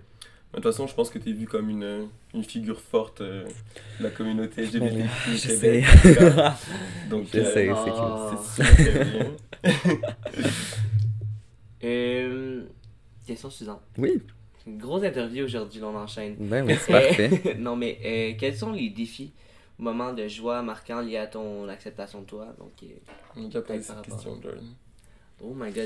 De 0.54 0.56
toute 0.62 0.64
façon, 0.64 0.86
je 0.86 0.94
pense 0.94 1.10
que 1.10 1.18
tu 1.18 1.30
es 1.32 1.34
vu 1.34 1.48
comme 1.48 1.70
une, 1.70 2.08
une 2.34 2.44
figure 2.44 2.80
forte 2.80 3.22
euh, 3.22 3.44
de 4.00 4.04
la 4.04 4.10
communauté 4.12 4.68
en 4.68 4.70
tout 4.72 4.80
cas. 4.80 6.56
Donc, 7.10 7.26
J'essaie, 7.34 7.70
euh, 7.70 7.76
c'est 7.84 7.92
Ah. 7.96 8.30
cool. 8.30 8.38
c'est 8.56 9.04
bien. 9.12 9.32
Euh, 11.84 12.64
question 13.26 13.50
suivante. 13.50 13.82
Oui, 13.98 14.22
C'est 14.64 14.70
une 14.72 14.78
grosse 14.78 15.04
interview 15.04 15.46
aujourd'hui, 15.46 15.82
on 15.84 15.96
enchaîne. 15.96 16.36
ben 16.40 16.66
oui, 16.66 16.76
c'est 16.80 16.92
parfait. 16.92 17.56
non, 17.60 17.76
mais 17.76 17.98
euh, 18.06 18.34
quels 18.38 18.56
sont 18.56 18.72
les 18.72 18.90
défis, 18.90 19.32
moments 19.78 20.14
de 20.14 20.28
joie 20.28 20.62
marquants 20.62 21.02
liés 21.02 21.18
à 21.18 21.28
ton 21.28 21.68
acceptation 21.68 22.22
de 22.22 22.26
toi 22.26 22.48
Donc, 22.58 22.72
euh, 22.84 22.88
On 23.36 23.50
posé 23.50 23.82
cette 23.82 24.02
question, 24.02 24.40
Jordan. 24.42 24.64
oh 25.42 25.54
my 25.56 25.72
god. 25.72 25.86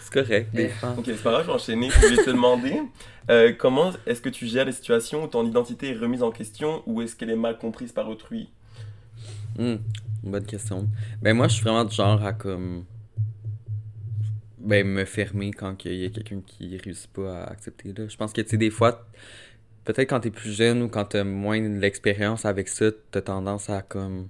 C'est 0.00 0.12
correct, 0.12 0.54
des 0.54 0.68
fois. 0.68 0.94
Ok, 0.98 1.04
c'est 1.06 1.22
pas 1.22 1.30
grave, 1.30 1.42
je 1.42 1.46
vais 1.48 1.52
enchaîner. 1.54 1.90
Je 1.90 1.98
voulais 2.00 2.24
te 2.24 2.30
demander 2.30 2.82
euh, 3.30 3.52
comment 3.58 3.92
est-ce 4.06 4.20
que 4.20 4.28
tu 4.28 4.46
gères 4.46 4.64
les 4.66 4.72
situations 4.72 5.24
où 5.24 5.26
ton 5.28 5.46
identité 5.46 5.90
est 5.90 5.96
remise 5.98 6.22
en 6.22 6.30
question 6.30 6.82
ou 6.86 7.00
est-ce 7.02 7.16
qu'elle 7.16 7.30
est 7.30 7.36
mal 7.36 7.58
comprise 7.58 7.92
par 7.92 8.08
autrui? 8.08 8.50
Hmm, 9.58 9.76
bonne 10.22 10.44
question. 10.46 10.88
Ben 11.20 11.36
moi, 11.36 11.48
je 11.48 11.54
suis 11.54 11.62
vraiment 11.62 11.84
du 11.84 11.94
genre 11.94 12.22
à 12.22 12.32
comme 12.32 12.84
ben 14.58 14.86
me 14.86 15.04
fermer 15.04 15.50
quand 15.52 15.84
il 15.84 15.94
y 15.94 16.06
a 16.06 16.10
quelqu'un 16.10 16.40
qui 16.46 16.76
réussit 16.76 17.10
pas 17.12 17.42
à 17.42 17.50
accepter 17.50 17.92
là. 17.92 18.06
Je 18.08 18.16
pense 18.16 18.32
que 18.32 18.40
tu 18.40 18.48
sais 18.50 18.56
des 18.56 18.70
fois 18.70 19.04
peut-être 19.84 20.08
quand 20.08 20.20
t'es 20.20 20.30
plus 20.30 20.52
jeune 20.52 20.82
ou 20.82 20.88
quand 20.88 21.04
t'as 21.04 21.24
moins 21.24 21.60
l'expérience 21.60 22.44
avec 22.44 22.68
ça, 22.68 22.86
t'as 23.10 23.22
tendance 23.22 23.70
à 23.70 23.82
comme 23.82 24.28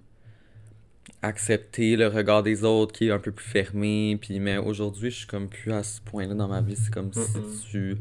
accepter 1.20 1.96
le 1.96 2.08
regard 2.08 2.42
des 2.42 2.64
autres 2.64 2.92
qui 2.92 3.08
est 3.08 3.10
un 3.10 3.18
peu 3.18 3.32
plus 3.32 3.46
fermé 3.46 4.18
puis 4.20 4.40
mais 4.40 4.56
aujourd'hui, 4.56 5.10
je 5.10 5.18
suis 5.18 5.26
comme 5.26 5.48
plus 5.48 5.72
à 5.72 5.82
ce 5.82 6.00
point-là 6.00 6.34
dans 6.34 6.48
ma 6.48 6.60
vie, 6.60 6.76
c'est 6.76 6.92
comme 6.92 7.12
si 7.12 7.20
tu 7.70 7.96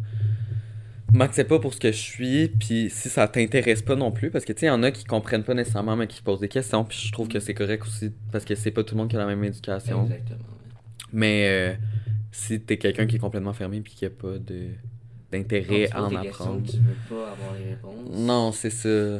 m'acceptes 1.13 1.49
pas 1.49 1.59
pour 1.59 1.73
ce 1.73 1.79
que 1.79 1.91
je 1.91 1.97
suis, 1.97 2.47
puis 2.47 2.89
si 2.89 3.09
ça 3.09 3.27
t'intéresse 3.27 3.81
pas 3.81 3.95
non 3.95 4.11
plus, 4.11 4.31
parce 4.31 4.45
que 4.45 4.53
tu 4.53 4.61
sais, 4.61 4.65
il 4.67 4.69
y 4.69 4.71
en 4.71 4.83
a 4.83 4.91
qui 4.91 5.03
comprennent 5.03 5.43
pas 5.43 5.53
nécessairement, 5.53 5.95
mais 5.95 6.07
qui 6.07 6.21
posent 6.21 6.39
des 6.39 6.47
questions, 6.47 6.83
puis 6.85 6.97
je 6.97 7.11
trouve 7.11 7.27
que 7.27 7.39
c'est 7.39 7.53
correct 7.53 7.83
aussi, 7.85 8.11
parce 8.31 8.45
que 8.45 8.55
c'est 8.55 8.71
pas 8.71 8.83
tout 8.83 8.95
le 8.95 9.01
monde 9.01 9.09
qui 9.09 9.15
a 9.15 9.19
la 9.19 9.25
même 9.25 9.43
éducation. 9.43 10.03
Exactement. 10.03 10.39
Mais 11.11 11.47
euh, 11.49 11.75
si 12.31 12.61
t'es 12.61 12.77
quelqu'un 12.77 13.05
qui 13.07 13.17
est 13.17 13.19
complètement 13.19 13.53
fermé, 13.53 13.81
puis 13.81 13.93
qui 13.93 14.05
a 14.05 14.09
pas 14.09 14.37
de 14.37 14.67
d'intérêt 15.31 15.89
à 15.91 16.03
en 16.03 16.15
apprendre. 16.15 16.65
que 16.65 16.71
Tu 16.71 16.77
veux 16.77 16.95
pas 17.09 17.31
avoir 17.31 17.53
les 17.57 17.71
réponses. 17.71 18.09
Non, 18.11 18.51
c'est 18.51 18.69
ça. 18.69 19.19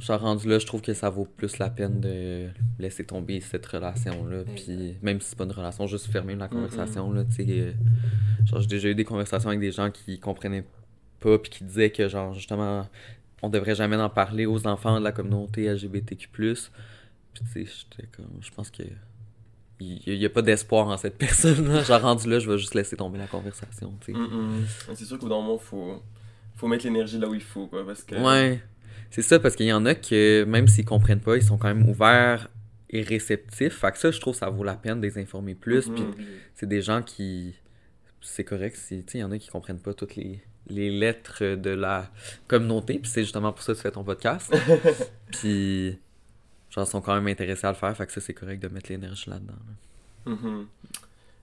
Genre 0.00 0.20
rendu 0.20 0.48
là, 0.48 0.58
je 0.58 0.66
trouve 0.66 0.80
que 0.80 0.94
ça 0.94 1.10
vaut 1.10 1.26
plus 1.36 1.58
la 1.58 1.70
peine 1.70 2.00
de 2.00 2.48
laisser 2.78 3.04
tomber 3.04 3.40
cette 3.40 3.66
relation-là. 3.66 4.42
Puis 4.56 4.96
même 5.02 5.20
si 5.20 5.30
c'est 5.30 5.38
pas 5.38 5.44
une 5.44 5.52
relation, 5.52 5.86
juste 5.86 6.06
fermer 6.06 6.34
la 6.34 6.48
conversation, 6.48 7.12
là, 7.12 7.22
euh, 7.40 7.72
genre, 8.44 8.60
j'ai 8.60 8.66
déjà 8.66 8.88
eu 8.88 8.94
des 8.94 9.04
conversations 9.04 9.48
avec 9.50 9.60
des 9.60 9.70
gens 9.70 9.90
qui 9.90 10.18
comprenaient 10.18 10.64
pas, 11.20 11.38
puis 11.38 11.50
qui 11.50 11.64
disaient 11.64 11.90
que, 11.90 12.08
genre, 12.08 12.32
justement, 12.34 12.88
on 13.42 13.48
devrait 13.48 13.74
jamais 13.74 13.96
en 13.96 14.10
parler 14.10 14.46
aux 14.46 14.66
enfants 14.66 14.98
de 14.98 15.04
la 15.04 15.12
communauté 15.12 15.72
LGBTQ+. 15.72 16.28
Puis 16.28 17.44
tu 17.44 17.46
sais, 17.46 17.64
j'étais 17.64 18.08
comme, 18.16 18.26
je 18.40 18.50
pense 18.50 18.70
que 18.70 18.82
il 20.06 20.14
y, 20.14 20.26
a 20.26 20.30
pas 20.30 20.42
d'espoir 20.42 20.86
en 20.88 20.96
cette 20.96 21.18
personne-là. 21.18 21.82
Genre 21.82 22.00
rendu 22.00 22.28
là, 22.28 22.38
je 22.38 22.50
vais 22.50 22.58
juste 22.58 22.74
laisser 22.74 22.96
tomber 22.96 23.18
la 23.18 23.26
conversation, 23.26 23.92
tu 24.00 24.12
sais. 24.12 24.18
Mm, 24.18 24.24
mm. 24.24 24.66
C'est 24.94 25.04
sûr 25.04 25.18
qu'au 25.18 25.26
moment, 25.26 25.58
faut, 25.58 26.02
faut 26.56 26.68
mettre 26.68 26.84
l'énergie 26.84 27.18
là 27.18 27.28
où 27.28 27.34
il 27.34 27.42
faut, 27.42 27.66
quoi, 27.66 27.84
parce 27.84 28.02
que... 28.02 28.14
Ouais, 28.14 28.60
c'est 29.10 29.22
ça, 29.22 29.38
parce 29.38 29.56
qu'il 29.56 29.66
y 29.66 29.72
en 29.72 29.84
a 29.84 29.94
que, 29.94 30.44
même 30.44 30.68
s'ils 30.68 30.86
comprennent 30.86 31.20
pas, 31.20 31.36
ils 31.36 31.42
sont 31.42 31.58
quand 31.58 31.68
même 31.68 31.88
ouverts 31.88 32.48
et 32.88 33.02
réceptifs. 33.02 33.78
Fait 33.78 33.92
que 33.92 33.98
ça, 33.98 34.10
je 34.10 34.20
trouve, 34.20 34.34
ça 34.34 34.48
vaut 34.48 34.64
la 34.64 34.74
peine 34.74 35.00
de 35.00 35.06
les 35.06 35.18
informer 35.18 35.54
plus. 35.54 35.88
Mhm. 35.88 35.94
Puis 35.94 36.04
Oui. 36.18 36.24
c'est 36.54 36.68
des 36.68 36.80
gens 36.80 37.02
qui. 37.02 37.54
C'est 38.20 38.44
correct, 38.44 38.76
si, 38.76 39.02
tu 39.04 39.18
il 39.18 39.20
y 39.20 39.24
en 39.24 39.32
a 39.32 39.38
qui 39.38 39.48
comprennent 39.48 39.80
pas 39.80 39.94
toutes 39.94 40.14
les, 40.14 40.40
les 40.68 40.90
lettres 40.90 41.56
de 41.56 41.70
la 41.70 42.10
communauté. 42.46 42.98
Puis 42.98 43.10
c'est 43.10 43.22
justement 43.22 43.52
pour 43.52 43.62
ça 43.62 43.72
que 43.72 43.78
tu 43.78 43.82
fais 43.82 43.90
ton 43.90 44.04
podcast. 44.04 44.54
puis, 45.32 45.98
genre, 46.74 46.84
ils 46.86 46.90
sont 46.90 47.00
quand 47.00 47.14
même 47.14 47.28
intéressés 47.28 47.66
à 47.66 47.70
le 47.70 47.76
faire. 47.76 47.96
Fait 47.96 48.06
que 48.06 48.12
ça, 48.12 48.20
c'est 48.20 48.34
correct 48.34 48.62
de 48.62 48.68
mettre 48.68 48.90
l'énergie 48.90 49.28
là-dedans. 49.30 49.54
là. 50.26 50.32
Mhm. 50.32 50.66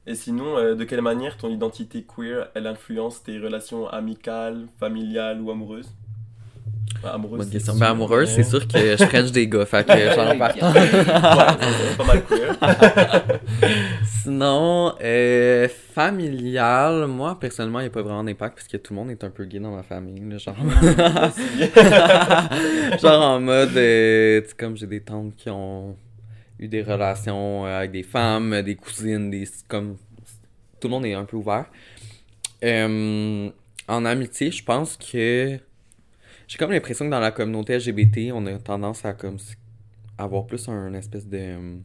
Et 0.08 0.16
sinon, 0.16 0.58
euh, 0.58 0.76
de 0.76 0.84
quelle 0.86 1.02
manière 1.02 1.38
ton 1.38 1.50
identité 1.50 2.04
queer, 2.04 2.48
elle 2.56 2.66
influence 2.68 3.22
tes 3.22 3.38
relations 3.38 3.88
amicales, 3.88 4.66
familiales 4.80 5.40
ou 5.42 5.52
amoureuses? 5.52 5.92
Bah, 7.04 7.12
Amoureuses, 7.14 7.40
Bonne 7.40 7.50
question. 7.50 7.76
Ben, 7.76 7.88
amoureuse, 7.92 8.30
c'est 8.30 8.44
sûr 8.44 8.68
que 8.68 8.98
je 8.98 9.06
french 9.06 9.32
des 9.32 9.48
gars. 9.48 9.66
Fait 9.66 9.86
que, 9.86 9.94
genre, 10.16 10.28
en 10.32 10.38
partant. 10.38 10.72
Ouais, 10.74 11.96
pas 11.98 12.04
mal 12.06 12.24
queer. 12.26 12.56
Sinon, 14.24 14.96
euh, 15.02 15.68
familial, 15.68 17.08
moi 17.08 17.40
personnellement, 17.40 17.80
il 17.80 17.84
n'y 17.84 17.88
a 17.88 17.92
pas 17.92 18.02
vraiment 18.02 18.24
d'impact 18.24 18.56
parce 18.56 18.68
que 18.68 18.78
tout 18.78 18.94
le 18.94 19.00
monde 19.00 19.12
est 19.12 19.24
un 19.24 19.30
peu 19.30 19.46
gay 19.46 19.60
dans 19.60 19.76
ma 19.76 19.84
famille. 19.84 20.20
là, 20.30 20.38
genre, 20.38 20.56
genre 23.02 23.22
en 23.22 23.40
mode, 23.40 23.78
euh, 23.78 24.42
tu 24.42 24.50
sais, 24.50 24.56
comme 24.58 24.76
j'ai 24.76 24.88
des 24.88 25.02
tantes 25.02 25.36
qui 25.36 25.50
ont 25.50 25.96
eu 26.60 26.68
des 26.68 26.84
relations 26.84 27.66
euh, 27.66 27.78
avec 27.78 27.92
des 27.92 28.04
femmes, 28.04 28.62
des 28.62 28.76
cousines, 28.76 29.30
des 29.30 29.48
comme 29.68 29.98
tout 30.80 30.88
le 30.88 30.92
monde 30.92 31.06
est 31.06 31.14
un 31.14 31.26
peu 31.26 31.38
ouvert. 31.38 31.66
Euh, 32.64 33.50
en 33.88 34.06
amitié, 34.06 34.52
je 34.52 34.64
pense 34.64 34.98
que 34.98 35.60
j'ai 36.48 36.58
comme 36.58 36.72
l'impression 36.72 37.06
que 37.06 37.12
dans 37.12 37.20
la 37.20 37.32
communauté 37.32 37.78
LGBT, 37.78 38.32
on 38.34 38.46
a 38.48 38.58
tendance 38.60 39.06
à 39.06 39.14
comme 39.14 39.38
avoir 40.18 40.46
plus 40.46 40.68
un 40.68 40.94
espèce 40.94 41.28
de 41.28 41.80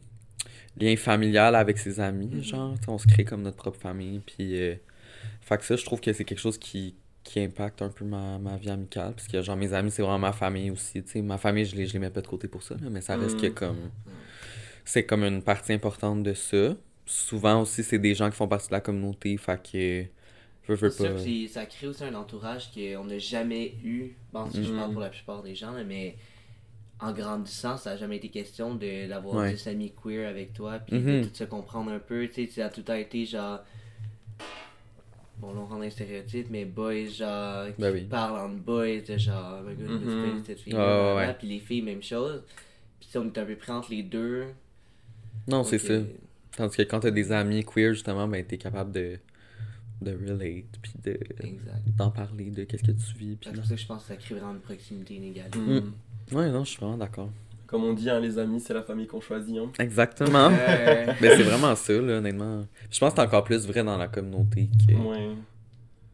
lien 0.79 0.95
familial 0.97 1.55
avec 1.55 1.77
ses 1.77 1.99
amis, 1.99 2.29
Mhm. 2.31 2.43
genre, 2.43 2.75
on 2.87 2.97
se 2.97 3.07
crée 3.07 3.25
comme 3.25 3.41
notre 3.43 3.57
propre 3.57 3.79
famille, 3.79 4.19
puis 4.19 4.59
euh, 4.61 4.75
fait 5.41 5.57
que 5.57 5.63
ça, 5.65 5.75
je 5.75 5.85
trouve 5.85 6.01
que 6.01 6.11
c'est 6.13 6.25
quelque 6.25 6.39
chose 6.39 6.57
qui, 6.57 6.95
qui 7.23 7.39
impacte 7.39 7.81
un 7.81 7.89
peu 7.89 8.05
ma, 8.05 8.37
ma 8.39 8.57
vie 8.57 8.69
amicale, 8.69 9.13
parce 9.15 9.27
que 9.27 9.41
genre 9.41 9.55
mes 9.57 9.73
amis, 9.73 9.91
c'est 9.91 10.01
vraiment 10.03 10.19
ma 10.19 10.33
famille 10.33 10.71
aussi, 10.71 11.03
tu 11.03 11.11
sais, 11.11 11.21
ma 11.21 11.37
famille, 11.37 11.65
je 11.65 11.75
les, 11.75 11.87
je 11.87 11.93
les 11.93 11.99
mets 11.99 12.09
pas 12.11 12.21
de 12.21 12.27
côté 12.27 12.47
pour 12.47 12.63
ça, 12.63 12.75
là, 12.75 12.89
mais 12.89 13.01
ça 13.01 13.15
reste 13.15 13.39
que 13.39 13.47
Mhm. 13.47 13.53
comme, 13.53 13.91
c'est 14.83 15.05
comme 15.05 15.23
une 15.23 15.41
partie 15.41 15.73
importante 15.73 16.23
de 16.23 16.33
ça. 16.33 16.75
Souvent 17.05 17.61
aussi, 17.61 17.83
c'est 17.83 17.99
des 17.99 18.15
gens 18.15 18.29
qui 18.29 18.35
font 18.35 18.47
partie 18.47 18.67
de 18.67 18.73
la 18.73 18.81
communauté, 18.81 19.37
fait 19.37 19.61
que 19.71 20.05
Je 20.67 20.73
veux 20.73 20.89
C'est 20.89 20.95
sûr 20.97 21.09
pas. 21.09 21.13
que 21.13 21.19
c'est- 21.19 21.47
ça 21.47 21.65
crée 21.67 21.85
aussi 21.85 22.03
un 22.03 22.15
entourage 22.15 22.71
qu'on 22.73 23.03
n'a 23.03 23.19
jamais 23.19 23.75
eu. 23.83 24.15
Bon, 24.33 24.49
si 24.49 24.63
je 24.63 24.69
Mhm. 24.71 24.75
parle 24.77 24.91
pour 24.93 25.01
la 25.01 25.09
plupart 25.09 25.43
des 25.43 25.53
gens, 25.53 25.73
mais 25.85 26.15
en 27.01 27.11
grandissant, 27.11 27.77
ça 27.77 27.91
n'a 27.91 27.97
jamais 27.97 28.17
été 28.17 28.29
question 28.29 28.75
de- 28.75 29.07
d'avoir 29.09 29.35
Ouais. 29.35 29.53
10 29.53 29.67
amis 29.67 29.91
queer 30.01 30.27
avec 30.29 30.53
toi, 30.53 30.79
puis 30.79 30.97
Mhm. 30.97 31.21
de 31.21 31.27
tout 31.27 31.35
se 31.35 31.43
comprendre 31.43 31.91
un 31.91 31.99
peu. 31.99 32.27
Tu 32.27 32.45
sais, 32.45 32.47
ça 32.47 32.65
a 32.67 32.69
tout 32.69 32.83
a 32.87 32.97
été 32.97 33.25
genre. 33.25 33.59
Bon, 35.37 35.53
là, 35.53 35.59
on 35.59 35.61
rentre 35.65 35.75
dans 35.75 35.79
les 35.81 35.89
stéréotypes, 35.89 36.47
mais 36.49 36.63
boys, 36.63 37.07
genre, 37.09 37.67
qui 37.67 37.81
Ben 37.81 37.93
oui. 37.93 38.01
parlent 38.05 38.39
entre 38.51 38.55
boys, 38.63 39.01
de 39.01 39.17
genre, 39.17 39.59
oh 39.61 39.67
my 39.69 39.75
god, 39.75 39.89
Mhm. 40.01 40.01
play 40.31 40.43
cette 40.45 40.59
fille 40.61 40.73
Ouais, 40.73 41.13
ouais, 41.15 41.33
puis 41.37 41.47
les 41.47 41.59
filles, 41.59 41.81
même 41.81 42.01
chose. 42.01 42.41
Puis 43.01 43.09
on 43.15 43.25
est 43.25 43.37
un 43.37 43.45
peu 43.45 43.55
pris 43.55 43.71
entre 43.73 43.91
les 43.91 44.03
deux. 44.03 44.45
Non, 45.47 45.63
c'est 45.63 45.77
ça. 45.77 45.93
euh, 45.93 46.05
Tandis 46.55 46.77
que 46.77 46.83
quand 46.83 47.01
t'as 47.01 47.11
des 47.11 47.33
amis 47.33 47.65
queer, 47.65 47.93
justement, 47.93 48.29
ben 48.29 48.45
t'es 48.45 48.57
capable 48.57 48.93
de, 48.93 49.17
de 50.01 50.11
relate, 50.13 50.63
puis 50.81 50.93
de, 51.03 51.19
Exact. 51.43 51.81
d'en 51.97 52.09
parler 52.11 52.49
de 52.49 52.63
qu'est-ce 52.63 52.83
que 52.83 52.91
tu 52.93 53.17
vis. 53.17 53.35
Puis 53.35 53.49
C'est 53.49 53.55
pour 53.55 53.65
ça 53.65 53.75
que 53.75 53.81
je 53.81 53.85
pense 53.87 54.01
que 54.03 54.07
ça 54.07 54.15
crée 54.15 54.35
vraiment 54.35 54.53
une 54.53 54.61
proximité 54.61 55.15
inégale. 55.15 55.49
Mm. 55.53 55.91
Ouais, 56.31 56.49
non, 56.49 56.63
je 56.63 56.69
suis 56.71 56.79
vraiment 56.79 56.97
d'accord. 56.97 57.29
Comme 57.67 57.83
on 57.83 57.93
dit, 57.93 58.09
hein, 58.09 58.19
les 58.19 58.37
amis, 58.39 58.59
c'est 58.59 58.73
la 58.73 58.83
famille 58.83 59.07
qu'on 59.07 59.21
choisit. 59.21 59.57
Hein. 59.57 59.71
Exactement. 59.79 60.49
Ben, 60.49 61.15
c'est 61.19 61.43
vraiment 61.43 61.75
ça, 61.75 61.93
là, 61.93 62.17
honnêtement. 62.17 62.65
Je 62.91 62.99
pense 62.99 63.11
que 63.13 63.15
c'est 63.19 63.25
encore 63.27 63.43
plus 63.43 63.65
vrai 63.67 63.83
dans 63.83 63.97
la 63.97 64.07
communauté 64.07 64.69
que. 64.87 64.93
Ouais. 64.93 65.29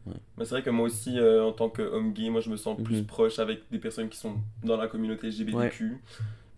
Ouais. 0.06 0.14
Mais 0.36 0.44
c'est 0.44 0.50
vrai 0.50 0.62
que 0.62 0.70
moi 0.70 0.86
aussi, 0.86 1.18
euh, 1.18 1.44
en 1.44 1.52
tant 1.52 1.68
qu'homme 1.68 2.12
gay, 2.12 2.28
moi 2.30 2.40
je 2.40 2.50
me 2.50 2.56
sens 2.56 2.76
plus 2.82 2.98
Mhm. 2.98 3.04
proche 3.06 3.38
avec 3.38 3.60
des 3.70 3.78
personnes 3.78 4.08
qui 4.08 4.18
sont 4.18 4.34
dans 4.64 4.76
la 4.76 4.88
communauté 4.88 5.28
LGBTQ. 5.28 5.98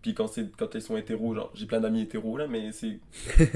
Puis 0.00 0.14
quand, 0.14 0.26
c'est, 0.28 0.50
quand 0.56 0.74
elles 0.74 0.80
sont 0.82 0.96
hétéros, 0.96 1.34
genre 1.34 1.50
j'ai 1.54 1.66
plein 1.66 1.80
d'amis 1.80 2.02
hétéros 2.02 2.38
là, 2.38 2.46
mais 2.48 2.72
c'est. 2.72 2.98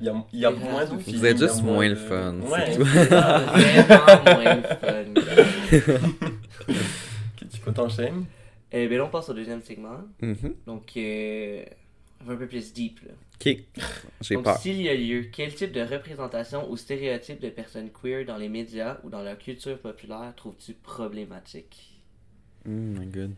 Il 0.00 0.06
y 0.06 0.08
a, 0.08 0.24
il 0.32 0.40
y 0.40 0.44
a 0.44 0.50
Vous 0.50 0.58
moins 0.68 0.84
de 0.84 0.94
êtes 0.94 1.00
filles. 1.02 1.12
juste 1.12 1.22
il 1.22 1.46
y 1.46 1.48
a 1.48 1.62
moins 1.62 1.84
de- 1.84 1.90
le 1.90 1.94
fun, 1.96 2.34
Ouais, 2.40 2.70
vraiment 2.76 4.24
moins 4.24 4.54
le 4.56 4.62
fun. 4.62 5.92
Ok, 6.68 7.48
tu 7.52 7.60
peux 7.60 7.72
t'enchaîner 7.72 8.12
Eh 8.72 8.88
bien, 8.88 8.98
là, 8.98 9.04
on 9.04 9.10
passe 9.10 9.28
au 9.28 9.34
deuxième 9.34 9.62
segment. 9.62 10.00
Mhm. 10.20 10.54
Donc, 10.66 10.92
euh, 10.96 11.64
on 12.20 12.24
va 12.24 12.34
un 12.34 12.36
peu 12.36 12.46
plus 12.46 12.72
deep. 12.72 13.00
Là. 13.04 13.12
Ok. 13.34 13.56
J'ai 14.20 14.36
peur. 14.36 14.56
s'il 14.58 14.80
y 14.80 14.88
a 14.88 14.94
lieu, 14.94 15.26
quel 15.32 15.54
type 15.54 15.72
de 15.72 15.80
représentation 15.80 16.70
ou 16.70 16.76
stéréotype 16.76 17.40
de 17.40 17.50
personnes 17.50 17.90
queer 17.90 18.24
dans 18.24 18.36
les 18.36 18.48
médias 18.48 18.98
ou 19.04 19.10
dans 19.10 19.22
la 19.22 19.34
culture 19.34 19.78
populaire 19.78 20.32
trouves-tu 20.36 20.74
problématique? 20.74 22.00
Oh 22.66 22.70
my 22.70 23.06
god. 23.06 23.32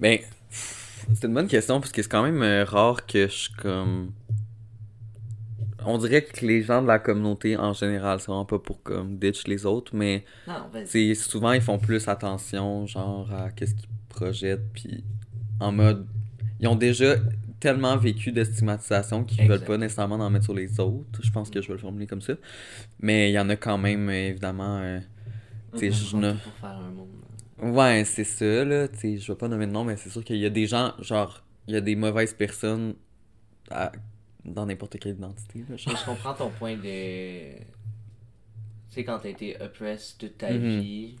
Ben, 0.00 0.18
c'est 0.50 1.24
une 1.24 1.34
bonne 1.34 1.48
question 1.48 1.80
parce 1.80 1.92
que 1.92 2.02
c'est 2.02 2.08
quand 2.08 2.22
même 2.22 2.42
euh, 2.42 2.64
rare 2.64 3.06
que 3.06 3.28
je 3.28 3.50
comme. 3.60 4.12
On 5.86 5.98
dirait 5.98 6.22
que 6.24 6.44
les 6.46 6.62
gens 6.62 6.82
de 6.82 6.86
la 6.86 6.98
communauté 6.98 7.56
en 7.56 7.72
général, 7.72 8.20
c'est 8.20 8.26
vraiment 8.26 8.44
pas 8.44 8.58
pour 8.58 8.82
comme 8.82 9.18
ditch 9.18 9.46
les 9.46 9.66
autres, 9.66 9.94
mais 9.94 10.24
Non, 10.46 10.54
c'est 10.84 11.14
souvent 11.14 11.52
ils 11.52 11.60
font 11.60 11.78
plus 11.78 12.08
attention 12.08 12.86
genre 12.86 13.32
à 13.32 13.50
qu'est-ce 13.50 13.74
qu'ils 13.74 13.88
projettent 14.08 14.72
puis 14.72 15.04
en 15.60 15.72
mode 15.72 16.06
ils 16.60 16.68
ont 16.68 16.76
déjà 16.76 17.16
tellement 17.60 17.96
vécu 17.96 18.32
de 18.32 18.42
stigmatisation 18.44 19.24
qu'ils 19.24 19.48
veulent 19.48 19.64
pas 19.64 19.76
nécessairement 19.78 20.16
en 20.16 20.30
mettre 20.30 20.44
sur 20.46 20.54
les 20.54 20.78
autres. 20.80 21.20
Je 21.22 21.30
pense 21.30 21.48
que 21.50 21.60
je 21.62 21.68
vais 21.68 21.74
le 21.74 21.78
formuler 21.78 22.06
comme 22.08 22.20
ça. 22.20 22.34
Mais 23.00 23.30
il 23.30 23.34
y 23.34 23.38
en 23.38 23.48
a 23.50 23.56
quand 23.56 23.78
même 23.78 24.10
évidemment 24.10 24.78
euh, 24.78 25.00
tu 25.74 25.78
sais, 25.78 25.92
je 25.92 26.16
ne- 26.16 26.32
Pour 26.32 26.52
faire 26.54 26.70
un 26.70 26.90
mot. 26.90 27.08
Ouais, 27.62 28.04
c'est 28.04 28.24
ça, 28.24 28.64
là. 28.64 28.88
Tu 28.88 28.98
sais, 28.98 29.16
je 29.18 29.32
vais 29.32 29.38
pas 29.38 29.46
nommer 29.48 29.66
de 29.66 29.72
nom, 29.72 29.84
mais 29.84 29.96
c'est 29.96 30.10
sûr 30.10 30.24
qu'il 30.24 30.36
y 30.38 30.46
a 30.46 30.50
des 30.50 30.66
gens, 30.66 30.92
genre, 31.00 31.44
il 31.68 31.74
y 31.74 31.76
a 31.76 31.80
des 31.80 31.94
mauvaises 31.94 32.34
personnes 32.34 32.94
à- 33.70 33.92
dans 34.44 34.66
n'importe 34.66 34.98
quelle 34.98 35.12
identité, 35.16 35.64
là. 35.68 35.76
Genre. 35.76 35.96
je 35.96 36.04
comprends 36.04 36.34
ton 36.34 36.50
point 36.50 36.76
de. 36.76 37.54
Tu 37.54 37.62
sais, 38.96 39.04
quand 39.04 39.18
t'as 39.20 39.30
été 39.30 39.60
oppressed 39.60 40.18
toute 40.18 40.38
ta 40.38 40.52
Mhm. 40.52 40.80
vie, 40.80 41.16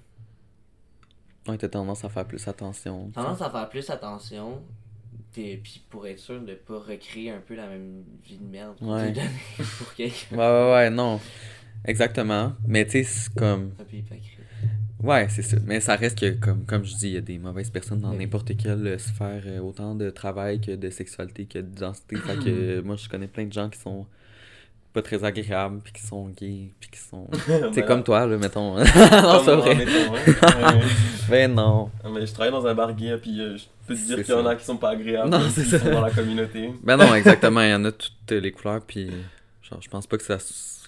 Ouais, 1.48 1.58
t'as 1.58 1.68
tendance 1.68 2.04
à 2.04 2.08
faire 2.08 2.24
plus 2.26 2.46
attention. 2.46 3.10
tendance 3.10 3.40
à 3.42 3.50
faire 3.50 3.68
plus 3.68 3.88
attention. 3.90 4.62
t'es- 5.32 5.58
Puis 5.62 5.82
pour 5.88 6.06
être 6.06 6.18
sûr 6.18 6.40
de 6.42 6.54
pas 6.54 6.78
recréer 6.78 7.30
un 7.30 7.40
peu 7.40 7.54
la 7.54 7.66
même 7.66 8.04
vie 8.22 8.36
de 8.36 8.44
merde 8.44 8.76
Ouais. 8.82 9.12
pour 9.78 9.94
quelqu'un. 9.94 10.36
Ouais, 10.36 10.36
ouais, 10.38 10.72
ouais, 10.72 10.90
non. 10.90 11.18
Exactement. 11.86 12.52
Mais 12.66 12.84
tu 12.84 12.92
sais, 12.92 13.04
c'est 13.04 13.34
comme. 13.34 13.72
Un 13.80 13.84
peu 13.84 13.96
hypocrite. 13.96 14.38
Ouais, 15.02 15.26
c'est 15.28 15.42
ça. 15.42 15.56
Mais 15.66 15.80
ça 15.80 15.96
reste 15.96 16.18
que, 16.18 16.30
comme, 16.30 16.64
comme 16.64 16.84
je 16.84 16.94
dis, 16.94 17.08
il 17.08 17.12
y 17.14 17.16
a 17.16 17.20
des 17.20 17.38
mauvaises 17.38 17.70
personnes 17.70 18.00
dans 18.00 18.10
Oui. 18.12 18.18
n'importe 18.18 18.56
quelle 18.56 18.86
euh, 18.86 18.98
sphère, 18.98 19.42
euh, 19.46 19.60
autant 19.60 19.94
de 19.94 20.10
travail 20.10 20.60
que 20.60 20.72
de 20.72 20.90
sexualité 20.90 21.46
que 21.46 21.58
d'identité. 21.58 22.16
fait 22.16 22.36
que 22.36 22.80
moi, 22.84 22.96
je 22.96 23.08
connais 23.08 23.26
plein 23.26 23.44
de 23.46 23.52
gens 23.52 23.68
qui 23.68 23.78
sont 23.80 24.06
pas 24.92 25.00
très 25.02 25.24
agréables, 25.24 25.80
puis 25.82 25.92
qui 25.94 26.02
sont 26.02 26.28
gays, 26.28 26.70
puis 26.78 26.90
qui 26.90 26.98
sont. 26.98 27.26
C'est 27.72 27.84
comme 27.86 28.04
toi, 28.04 28.26
là, 28.26 28.36
mettons. 28.36 28.76
non, 28.76 28.84
c'est 29.44 29.56
vrai. 29.56 29.86
Ben 31.30 31.54
non. 31.54 31.90
Mais 32.12 32.26
je 32.26 32.32
travaille 32.34 32.52
dans 32.52 32.66
un 32.66 32.74
bar 32.74 32.94
gay, 32.94 33.16
puis 33.16 33.40
euh, 33.40 33.56
je 33.56 33.64
peux 33.86 33.94
te 33.94 34.00
dire 34.00 34.22
qu'il 34.22 34.34
y 34.34 34.36
en 34.36 34.44
a 34.44 34.54
qui 34.54 34.64
sont 34.64 34.76
pas 34.76 34.90
agréables, 34.90 35.30
Non, 35.30 35.40
qui 35.48 35.62
sont 35.64 35.78
dans 35.90 36.02
la 36.02 36.10
communauté. 36.10 36.70
Ben 36.82 36.96
non, 36.98 37.14
exactement. 37.14 37.62
Il 37.62 37.70
y 37.70 37.74
en 37.74 37.84
a 37.86 37.92
toutes 37.92 38.30
les 38.32 38.52
couleurs, 38.52 38.82
puis 38.82 39.10
genre, 39.62 39.80
je 39.80 39.88
pense 39.88 40.06
pas 40.06 40.18
que 40.18 40.24
ça, 40.24 40.36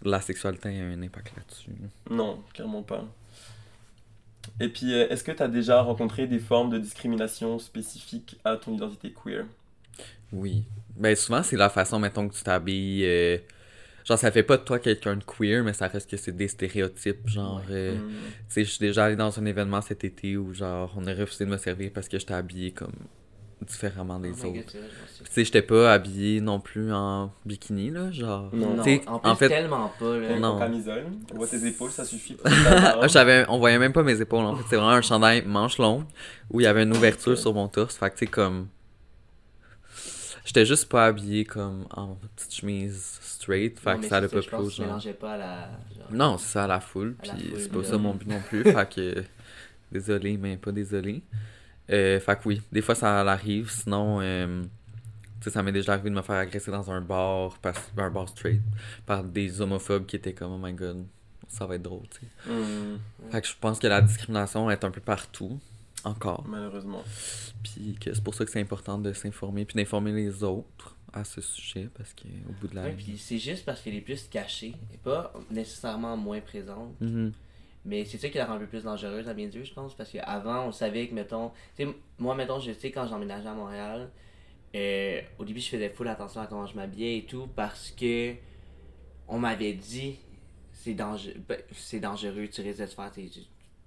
la 0.04 0.20
sexualité 0.20 0.68
ait 0.68 0.80
un 0.82 1.00
impact 1.02 1.32
là-dessus. 1.36 1.70
Non, 2.10 2.40
clairement 2.52 2.82
pas. 2.82 3.04
Et 4.60 4.68
puis, 4.68 4.92
euh, 4.94 5.08
est-ce 5.10 5.22
que 5.24 5.32
tu 5.32 5.42
as 5.42 5.48
déjà 5.48 5.80
rencontré 5.82 6.26
des 6.26 6.38
formes 6.40 6.70
de 6.70 6.78
discrimination 6.78 7.58
spécifiques 7.60 8.40
à 8.44 8.56
ton 8.56 8.74
identité 8.74 9.12
queer? 9.12 9.46
Oui. 10.32 10.64
Ben 10.96 11.16
souvent, 11.16 11.42
c'est 11.42 11.56
la 11.56 11.68
façon, 11.70 11.98
mettons, 11.98 12.28
que 12.28 12.34
tu 12.34 12.42
t'habilles. 12.42 13.04
euh, 13.04 13.38
Genre, 14.04 14.18
ça 14.18 14.32
fait 14.32 14.42
pas 14.44 14.56
de 14.58 14.64
toi 14.64 14.78
quelqu'un 14.80 15.16
de 15.16 15.24
queer, 15.24 15.64
mais 15.64 15.72
ça 15.74 15.88
reste 15.88 16.10
que 16.10 16.16
c'est 16.18 16.32
des 16.36 16.48
stéréotypes. 16.48 17.28
Genre, 17.28 17.64
euh, 17.70 17.98
Hmm. 17.98 18.34
tu 18.48 18.54
sais, 18.54 18.64
je 18.64 18.70
suis 18.70 18.80
déjà 18.80 19.06
allé 19.06 19.16
dans 19.16 19.38
un 19.40 19.46
événement 19.46 19.82
cet 19.82 20.04
été 20.04 20.36
où, 20.38 20.54
genre, 20.54 20.94
on 20.96 21.06
a 21.06 21.14
refusé 21.14 21.44
de 21.46 21.50
me 21.50 21.58
servir 21.58 21.90
parce 21.94 22.08
que 22.08 22.18
j'étais 22.18 22.34
habillé 22.34 22.72
comme 22.72 22.92
différemment 23.64 24.18
des 24.20 24.32
Oh 24.42 24.46
autres. 24.48 24.72
Tu 24.72 24.78
sais, 25.30 25.44
j'étais 25.44 25.62
pas 25.62 25.92
habillé 25.92 26.40
non 26.40 26.60
plus 26.60 26.92
en 26.92 27.32
bikini, 27.44 27.90
là, 27.90 28.10
genre. 28.12 28.50
Non. 28.54 28.74
Non, 28.74 28.80
en 28.80 28.82
plus, 28.84 29.00
en 29.30 29.36
fait- 29.36 29.48
tellement 29.48 29.92
pas. 29.98 30.16
Là. 30.18 30.38
Non. 30.38 30.58
camisole, 30.58 31.04
on 31.32 31.36
voit 31.36 31.46
tes 31.46 31.66
épaules, 31.66 31.90
ça 31.90 32.04
suffit. 32.04 32.36
Ah, 32.44 33.06
J'avais, 33.08 33.44
on 33.48 33.58
voyait 33.58 33.78
même 33.78 33.92
pas 33.92 34.02
mes 34.02 34.20
épaules, 34.20 34.44
en 34.44 34.54
fait. 34.56 34.64
C'est 34.70 34.76
vraiment 34.76 34.90
un 34.92 35.02
chandail 35.02 35.44
manche 35.46 35.78
longue 35.78 36.04
où 36.50 36.60
il 36.60 36.64
y 36.64 36.66
avait 36.66 36.82
une 36.84 36.96
ouverture 36.96 37.32
Ok. 37.32 37.38
sur 37.38 37.54
mon 37.54 37.68
torse. 37.68 37.96
Fait 37.96 38.10
que, 38.10 38.14
tu 38.14 38.18
sais, 38.20 38.26
comme. 38.26 38.68
J'étais 40.44 40.66
juste 40.66 40.90
pas 40.90 41.06
habillé 41.06 41.44
comme 41.46 41.86
en 41.90 42.16
petite 42.36 42.54
chemise 42.54 43.18
straight. 43.22 43.80
Fait 43.80 43.94
Non, 43.94 43.96
que 43.96 44.02
ça 44.04 44.08
c'est 44.10 44.14
allait 44.16 44.28
pas 44.28 44.40
pense 44.50 44.66
plus, 44.66 44.76
genre. 44.76 44.86
mélangeais 44.86 45.12
pas 45.14 45.32
à 45.32 45.36
la. 45.38 45.56
genre- 45.96 46.12
Non, 46.12 46.36
c'est 46.38 46.48
ça 46.52 46.64
à 46.64 46.66
la 46.66 46.80
foule, 46.80 47.14
puis 47.22 47.30
c'est 47.56 47.72
pas 47.72 47.82
ça 47.82 47.96
mon 47.96 48.12
but 48.14 48.28
non 48.28 48.40
plus. 48.48 48.62
fait 48.62 48.94
que. 48.94 49.24
Désolé, 49.90 50.36
mais 50.36 50.56
pas 50.56 50.72
désolé. 50.72 51.22
Euh, 51.90 52.18
fait 52.20 52.36
que 52.36 52.48
oui, 52.48 52.62
des 52.72 52.80
fois 52.82 52.94
ça 52.94 53.20
arrive. 53.20 53.70
Sinon, 53.70 54.20
euh, 54.20 54.62
tu 55.40 55.44
sais, 55.44 55.50
ça 55.50 55.62
m'est 55.62 55.72
déjà 55.72 55.92
arrivé 55.92 56.10
de 56.10 56.14
me 56.14 56.22
faire 56.22 56.36
agresser 56.36 56.70
dans 56.70 56.90
un 56.90 57.00
bar, 57.00 57.58
par, 57.58 57.74
un 57.96 58.10
bar 58.10 58.28
straight, 58.28 58.62
par 59.04 59.22
des 59.24 59.60
homophobes 59.60 60.06
qui 60.06 60.16
étaient 60.16 60.32
comme, 60.32 60.52
oh 60.52 60.58
my 60.58 60.72
god, 60.72 61.04
ça 61.48 61.66
va 61.66 61.74
être 61.76 61.82
drôle, 61.82 62.08
tu 62.10 62.20
sais. 62.20 62.50
Hmm, 62.52 62.98
Fait 63.30 63.40
que 63.42 63.46
je 63.48 63.54
pense 63.60 63.78
que 63.78 63.86
la 63.86 64.00
discrimination 64.00 64.70
est 64.70 64.82
un 64.84 64.90
peu 64.90 65.00
partout, 65.02 65.60
encore. 66.04 66.44
malheureusement. 66.48 67.02
Puis 67.62 67.96
que 68.00 68.14
c'est 68.14 68.24
pour 68.24 68.34
ça 68.34 68.44
que 68.44 68.50
c'est 68.50 68.60
important 68.60 68.98
de 68.98 69.12
s'informer, 69.12 69.64
puis 69.66 69.76
d'informer 69.76 70.12
les 70.12 70.42
autres 70.42 70.96
à 71.12 71.22
ce 71.24 71.40
sujet, 71.40 71.88
parce 71.96 72.12
qu'au 72.14 72.52
bout 72.60 72.66
de 72.68 72.74
la 72.74 72.82
Ouais, 72.84 72.92
puis 72.96 73.16
c'est 73.18 73.38
juste 73.38 73.64
parce 73.64 73.80
qu'elle 73.82 73.94
est 73.94 74.00
plus 74.00 74.26
cachée 74.28 74.74
et 74.92 74.96
pas 74.96 75.32
nécessairement 75.50 76.16
moins 76.16 76.40
présente. 76.40 76.98
Mhm. 77.00 77.32
Mais 77.84 78.04
c'est 78.04 78.16
ça 78.18 78.28
qui 78.30 78.38
la 78.38 78.46
rend 78.46 78.54
un 78.54 78.58
peu 78.58 78.66
plus 78.66 78.84
dangereuse 78.84 79.28
à 79.28 79.34
mes 79.34 79.44
yeux, 79.44 79.64
je 79.64 79.74
pense. 79.74 79.94
Parce 79.94 80.10
qu'avant, 80.10 80.66
on 80.68 80.72
savait 80.72 81.06
que, 81.08 81.14
mettons. 81.14 81.50
Tu 81.76 81.84
sais, 81.84 81.88
moi, 82.18 82.34
mettons, 82.34 82.58
je 82.60 82.72
sais, 82.72 82.90
quand 82.90 83.06
j'emménageais 83.06 83.48
à 83.48 83.52
Montréal, 83.54 84.10
euh, 84.74 85.20
au 85.38 85.44
début, 85.44 85.60
je 85.60 85.68
faisais 85.68 85.90
full 85.90 86.08
attention 86.08 86.40
à 86.40 86.46
comment 86.46 86.66
je 86.66 86.74
m'habillais 86.76 87.18
et 87.18 87.24
tout 87.26 87.46
parce 87.54 87.90
que 87.92 88.34
on 89.28 89.38
m'avait 89.38 89.72
dit 89.74 90.18
c'est 90.72 90.94
dangereux, 90.94 91.34
ben, 91.48 91.58
c'est 91.72 92.00
dangereux, 92.00 92.48
tu 92.48 92.60
risques 92.60 92.80
de 92.80 92.86
te 92.86 92.90
faire. 92.90 93.10
t'es- 93.12 93.28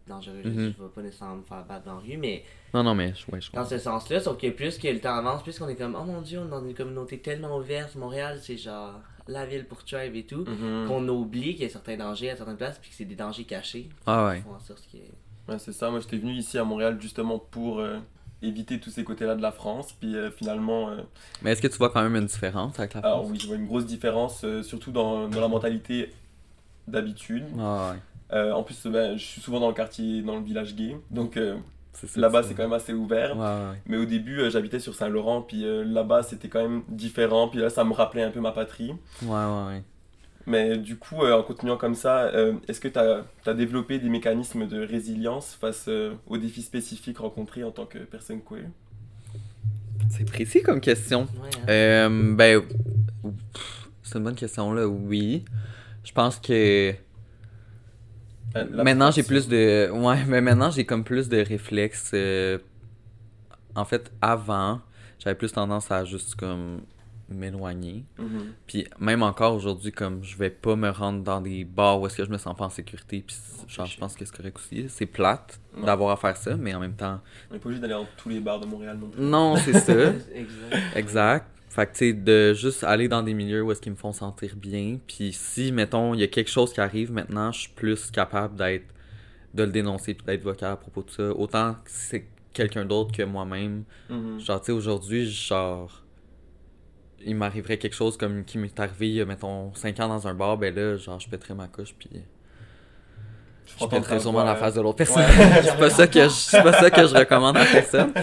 dangereux, 0.07 0.41
je- 0.43 0.49
Mhm. 0.49 0.73
je 0.77 0.83
vais 0.83 0.89
pas 0.89 1.01
nécessairement 1.01 1.35
me 1.35 1.43
faire 1.43 1.65
battre 1.65 1.85
dans 1.85 1.95
la 1.95 1.99
rue, 1.99 2.15
mais 2.17 2.43
Non, 2.73 2.81
non, 2.83 2.95
mais 2.95 3.13
ouais, 3.31 3.41
je 3.41 3.51
dans 3.51 3.65
ce 3.65 3.77
sens-là, 3.77 4.21
sauf 4.21 4.37
que 4.37 4.49
plus 4.51 4.77
que 4.77 4.87
le 4.87 4.99
temps 5.01 5.15
avance, 5.15 5.43
plus 5.43 5.59
qu'on 5.59 5.67
est 5.67 5.75
comme, 5.75 5.97
oh 5.99 6.05
mon 6.05 6.21
dieu, 6.21 6.39
on 6.39 6.45
est 6.45 6.49
dans 6.49 6.65
une 6.65 6.73
communauté 6.73 7.19
tellement 7.19 7.57
ouverte, 7.57 7.95
Montréal, 7.95 8.39
c'est 8.41 8.55
genre 8.57 9.01
la 9.27 9.45
ville 9.45 9.65
pour 9.65 9.83
tribe 9.83 10.15
et 10.15 10.23
tout, 10.25 10.45
Mhm. 10.47 10.87
qu'on 10.87 11.07
oublie 11.09 11.53
qu'il 11.55 11.63
y 11.63 11.65
a 11.65 11.69
certains 11.69 11.97
dangers 11.97 12.29
à 12.29 12.35
certaines 12.35 12.57
places, 12.57 12.77
puis 12.79 12.89
que 12.89 12.95
c'est 12.95 13.05
des 13.05 13.15
dangers 13.15 13.43
cachés. 13.43 13.89
Ah 14.05 14.27
ouais. 14.27 14.43
En 14.49 14.59
sorte 14.59 14.83
que... 14.91 14.97
Ouais, 15.51 15.59
c'est 15.59 15.71
ça. 15.73 15.89
Moi, 15.89 15.99
j'étais 16.01 16.17
venu 16.17 16.33
ici 16.33 16.57
à 16.57 16.63
Montréal 16.63 16.97
justement 16.99 17.39
pour 17.39 17.79
euh, 17.79 17.97
éviter 18.41 18.79
tous 18.79 18.89
ces 18.89 19.03
côtés-là 19.03 19.35
de 19.35 19.41
la 19.41 19.51
France. 19.51 19.93
Puis 19.93 20.15
euh, 20.15 20.29
finalement, 20.31 20.89
euh, 20.89 20.97
Mais 21.41 21.51
est-ce 21.51 21.61
que 21.61 21.67
tu 21.67 21.77
vois 21.77 21.89
quand 21.89 22.01
même 22.03 22.15
une 22.15 22.25
différence 22.25 22.77
avec 22.79 22.93
la 22.93 22.99
alors 23.01 23.19
France? 23.19 23.31
oui, 23.31 23.39
je 23.39 23.47
vois 23.47 23.55
une 23.55 23.65
grosse 23.65 23.85
différence, 23.85 24.43
euh, 24.43 24.61
surtout 24.63 24.91
dans, 24.91 25.27
dans 25.29 25.39
la 25.41 25.47
mentalité 25.47 26.11
d'habitude. 26.87 27.45
Ah 27.59 27.91
ouais. 27.93 27.99
Euh, 28.37 28.51
en 28.51 28.63
plus, 28.63 28.85
ben, 28.87 29.17
je 29.17 29.23
suis 29.23 29.41
souvent 29.41 29.59
dans 29.61 29.69
le 29.69 29.73
quartier, 29.73 30.21
dans 30.21 30.35
le 30.37 30.43
village 30.43 30.75
gay. 30.75 30.97
Donc 31.11 31.37
euh, 31.37 31.55
là-bas, 32.15 32.43
c'est 32.43 32.53
quand 32.53 32.63
même 32.63 32.73
assez 32.73 32.93
ouvert. 32.93 33.37
Ouais, 33.37 33.43
ouais, 33.43 33.71
ouais. 33.71 33.81
Mais 33.85 33.97
au 33.97 34.05
début, 34.05 34.39
euh, 34.39 34.49
j'habitais 34.49 34.79
sur 34.79 34.95
Saint-Laurent. 34.95 35.41
Puis 35.41 35.65
euh, 35.65 35.83
là-bas, 35.83 36.23
c'était 36.23 36.47
quand 36.47 36.61
même 36.61 36.83
différent. 36.87 37.47
Puis 37.47 37.59
là, 37.59 37.69
ça 37.69 37.83
me 37.83 37.93
rappelait 37.93 38.23
un 38.23 38.31
peu 38.31 38.39
ma 38.39 38.51
patrie. 38.51 38.93
Ouais, 39.23 39.29
ouais, 39.29 39.67
ouais. 39.67 39.83
Mais 40.47 40.77
du 40.77 40.95
coup, 40.95 41.23
euh, 41.23 41.33
en 41.33 41.43
continuant 41.43 41.75
comme 41.75 41.93
ça, 41.93 42.27
euh, 42.27 42.53
est-ce 42.69 42.79
que 42.79 42.87
tu 42.87 42.97
as, 42.97 43.53
développé 43.53 43.99
des 43.99 44.07
mécanismes 44.07 44.65
de 44.65 44.81
résilience 44.81 45.57
face 45.59 45.85
euh, 45.89 46.13
aux 46.25 46.37
défis 46.37 46.61
spécifiques 46.61 47.17
rencontrés 47.17 47.65
en 47.65 47.71
tant 47.71 47.85
que 47.85 47.99
personne 47.99 48.39
queer 48.41 48.63
C'est 50.09 50.23
précis 50.23 50.63
comme 50.63 50.79
question. 50.79 51.23
Ouais, 51.23 51.49
hein. 51.53 51.65
Euh, 51.69 52.33
ben, 52.33 52.63
c'est 54.03 54.17
une 54.17 54.23
bonne 54.23 54.35
question 54.35 54.71
là. 54.71 54.87
Oui, 54.87 55.43
je 56.05 56.13
pense 56.13 56.39
que 56.39 56.93
la 58.63 58.83
maintenant 58.83 59.11
j'ai 59.11 59.23
plus 59.23 59.47
de, 59.47 59.89
ouais, 59.91 60.23
mais 60.27 60.41
maintenant 60.41 60.69
j'ai 60.71 60.85
comme 60.85 61.03
plus 61.03 61.29
de 61.29 61.37
réflexes. 61.37 62.11
euh, 62.13 62.57
En 63.75 63.85
fait, 63.85 64.11
avant, 64.21 64.81
j'avais 65.19 65.35
plus 65.35 65.51
tendance 65.51 65.91
à 65.91 66.03
juste 66.05 66.35
comme 66.35 66.81
m'éloigner. 67.29 68.05
Mhm. 68.17 68.53
Puis 68.67 68.87
même 68.99 69.21
encore 69.21 69.53
aujourd'hui, 69.53 69.91
comme 69.91 70.23
je 70.23 70.37
vais 70.37 70.49
pas 70.49 70.75
me 70.77 70.89
rendre 70.89 71.23
dans 71.23 71.41
des 71.41 71.65
bars 71.65 71.99
où 71.99 72.07
est-ce 72.07 72.15
que 72.17 72.23
je 72.25 72.29
me 72.29 72.37
sens 72.37 72.55
pas 72.55 72.65
en 72.65 72.69
sécurité. 72.69 73.21
Puis 73.27 73.35
genre, 73.67 73.85
je 73.85 73.97
pense 73.97 74.15
que 74.15 74.23
c'est 74.23 74.35
correct 74.35 74.57
aussi. 74.57 74.85
C'est 74.89 75.05
plate 75.05 75.59
Ouais. 75.77 75.85
d'avoir 75.85 76.11
à 76.11 76.15
faire 76.17 76.35
ça, 76.37 76.55
mais 76.55 76.73
en 76.73 76.79
même 76.79 76.95
temps, 76.95 77.19
On 77.51 77.53
n'est 77.53 77.59
pas 77.59 77.65
obligé 77.67 77.81
d'aller 77.81 77.93
dans 77.93 78.07
tous 78.17 78.29
les 78.29 78.39
bars 78.39 78.59
de 78.59 78.65
Montréal 78.65 78.97
non 78.99 79.09
plus. 79.09 79.21
non, 79.21 79.55
c'est 79.57 79.73
ça. 79.73 79.93
exact. 80.33 80.95
Exact. 80.95 81.45
Fait 81.77 81.85
que, 81.85 81.91
tu 81.91 81.97
sais, 81.97 82.13
de 82.13 82.55
juste 82.55 82.83
aller 82.83 83.07
dans 83.07 83.21
des 83.21 83.35
milieux 83.35 83.61
où 83.61 83.71
est-ce 83.71 83.81
qu'ils 83.81 83.91
me 83.91 83.97
font 83.97 84.11
sentir 84.11 84.55
bien. 84.55 84.97
Puis 85.05 85.31
si, 85.31 85.71
mettons, 85.71 86.15
il 86.15 86.21
y 86.21 86.23
a 86.23 86.27
quelque 86.27 86.49
chose 86.49 86.73
qui 86.73 86.81
arrive 86.81 87.11
maintenant, 87.11 87.51
je 87.51 87.59
suis 87.59 87.69
plus 87.69 88.09
capable 88.09 88.55
d'être, 88.55 88.87
de 89.53 89.61
le 89.61 89.71
dénoncer 89.71 90.15
puis 90.15 90.25
d'être 90.25 90.41
vocal 90.41 90.71
à 90.71 90.75
propos 90.75 91.03
de 91.03 91.11
ça. 91.11 91.29
Autant 91.35 91.73
que 91.73 91.91
c'est 91.91 92.25
quelqu'un 92.51 92.83
d'autre 92.83 93.11
que 93.11 93.21
moi-même. 93.21 93.83
Mhm. 94.09 94.39
Genre, 94.39 94.59
tu 94.59 94.65
sais, 94.65 94.71
aujourd'hui, 94.71 95.29
genre, 95.29 96.01
il 97.23 97.35
m'arriverait 97.35 97.77
quelque 97.77 97.95
chose 97.95 98.17
comme 98.17 98.43
qui 98.43 98.57
m'est 98.57 98.79
arrivé, 98.79 99.09
il 99.09 99.15
y 99.17 99.21
a, 99.21 99.25
mettons, 99.25 99.71
5 99.75 99.99
ans 99.99 100.07
dans 100.07 100.27
un 100.27 100.33
bar, 100.33 100.57
ben 100.57 100.73
là, 100.73 100.97
genre, 100.97 101.19
je 101.19 101.29
pèterais 101.29 101.53
ma 101.53 101.67
couche 101.67 101.93
puis 101.93 102.09
je 103.79 103.85
pèterais 103.85 104.19
sûrement 104.19 104.43
la 104.43 104.55
face 104.55 104.73
de 104.73 104.81
l'autre 104.81 104.97
personne. 104.97 105.21
Ouais. 105.21 105.61
c'est 105.61 105.77
pas 105.77 105.89
ça 105.91 106.07
que 106.07 106.23
je, 106.23 106.29
c'est 106.29 106.63
pas 106.63 106.73
ça 106.73 106.89
que 106.89 107.05
je 107.05 107.13
recommande 107.13 107.57
à 107.57 107.65
personne. 107.65 108.13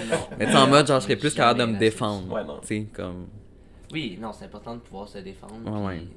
Mais 0.40 0.46
tu 0.46 0.50
sais, 0.50 0.58
en 0.58 0.66
mode, 0.66 0.88
genre, 0.88 0.98
je 0.98 1.04
serais 1.04 1.14
plus 1.14 1.32
capable 1.32 1.60
de 1.60 1.66
me 1.66 1.78
défendre. 1.78 2.32
Ouais, 2.32 2.42
non. 2.42 2.58
Tu 2.60 2.66
sais, 2.66 2.86
comme... 2.92 3.28
Oui, 3.94 4.18
non, 4.20 4.32
c'est 4.34 4.44
important 4.44 4.74
de 4.74 4.80
pouvoir 4.80 5.08
se 5.08 5.18
défendre. 5.18 5.70
Ouais, 5.86 5.98
puis- 5.98 6.08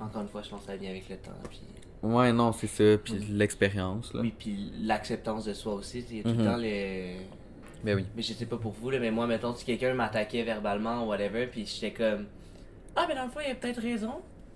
Encore 0.00 0.22
une 0.22 0.28
fois, 0.28 0.40
je 0.42 0.48
pense 0.50 0.60
que 0.60 0.66
ça 0.66 0.76
vient 0.76 0.90
avec 0.90 1.08
le 1.08 1.16
temps. 1.16 1.32
Puis... 1.50 1.60
Ouais, 2.02 2.32
non, 2.32 2.52
c'est 2.52 2.66
ça. 2.66 2.98
Puis 2.98 3.14
l'expérience, 3.30 4.14
là. 4.14 4.20
Oui, 4.22 4.32
puis 4.38 4.72
l'acceptance 4.82 5.44
de 5.44 5.52
soi 5.54 5.74
aussi. 5.74 6.04
Il 6.10 6.16
y 6.18 6.20
a 6.20 6.22
tout 6.22 6.28
le 6.38 6.44
temps 6.44 6.56
les. 6.56 7.16
Ben 7.84 7.96
oui. 7.96 8.04
Mais 8.16 8.22
je 8.22 8.32
sais 8.32 8.46
pas 8.46 8.56
pour 8.56 8.72
vous, 8.72 8.90
là, 8.90 8.98
mais 8.98 9.10
moi, 9.10 9.26
mettons, 9.26 9.54
si 9.54 9.64
quelqu'un 9.64 9.92
m'attaquait 9.94 10.42
verbalement 10.42 11.04
ou 11.04 11.08
whatever, 11.08 11.46
puis 11.46 11.66
j'étais 11.66 11.92
comme. 11.92 12.26
Ah, 12.94 13.04
mais 13.08 13.14
dans 13.14 13.24
le 13.24 13.30
fond, 13.30 13.40
il 13.46 13.50
a 13.50 13.54
peut-être 13.54 13.80
raison. 13.80 14.14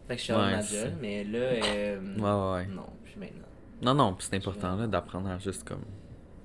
Fait 0.09 0.15
que 0.15 0.21
je 0.21 0.25
suis 0.25 0.33
Ouais, 0.33 0.55
en 0.55 0.63
ça. 0.63 0.87
mais 1.01 1.25
là. 1.25 1.39
euh, 1.39 2.01
Ouais, 2.17 2.23
ouais, 2.23 2.67
ouais. 2.69 2.75
Non, 2.75 2.87
puis 3.05 3.15
maintenant. 3.19 3.47
Non, 3.83 3.95
non, 3.95 4.15
puis 4.15 4.27
c'est 4.29 4.37
important, 4.37 4.77
là, 4.77 4.87
d'apprendre 4.87 5.29
à 5.29 5.39
juste, 5.39 5.65
comme, 5.65 5.83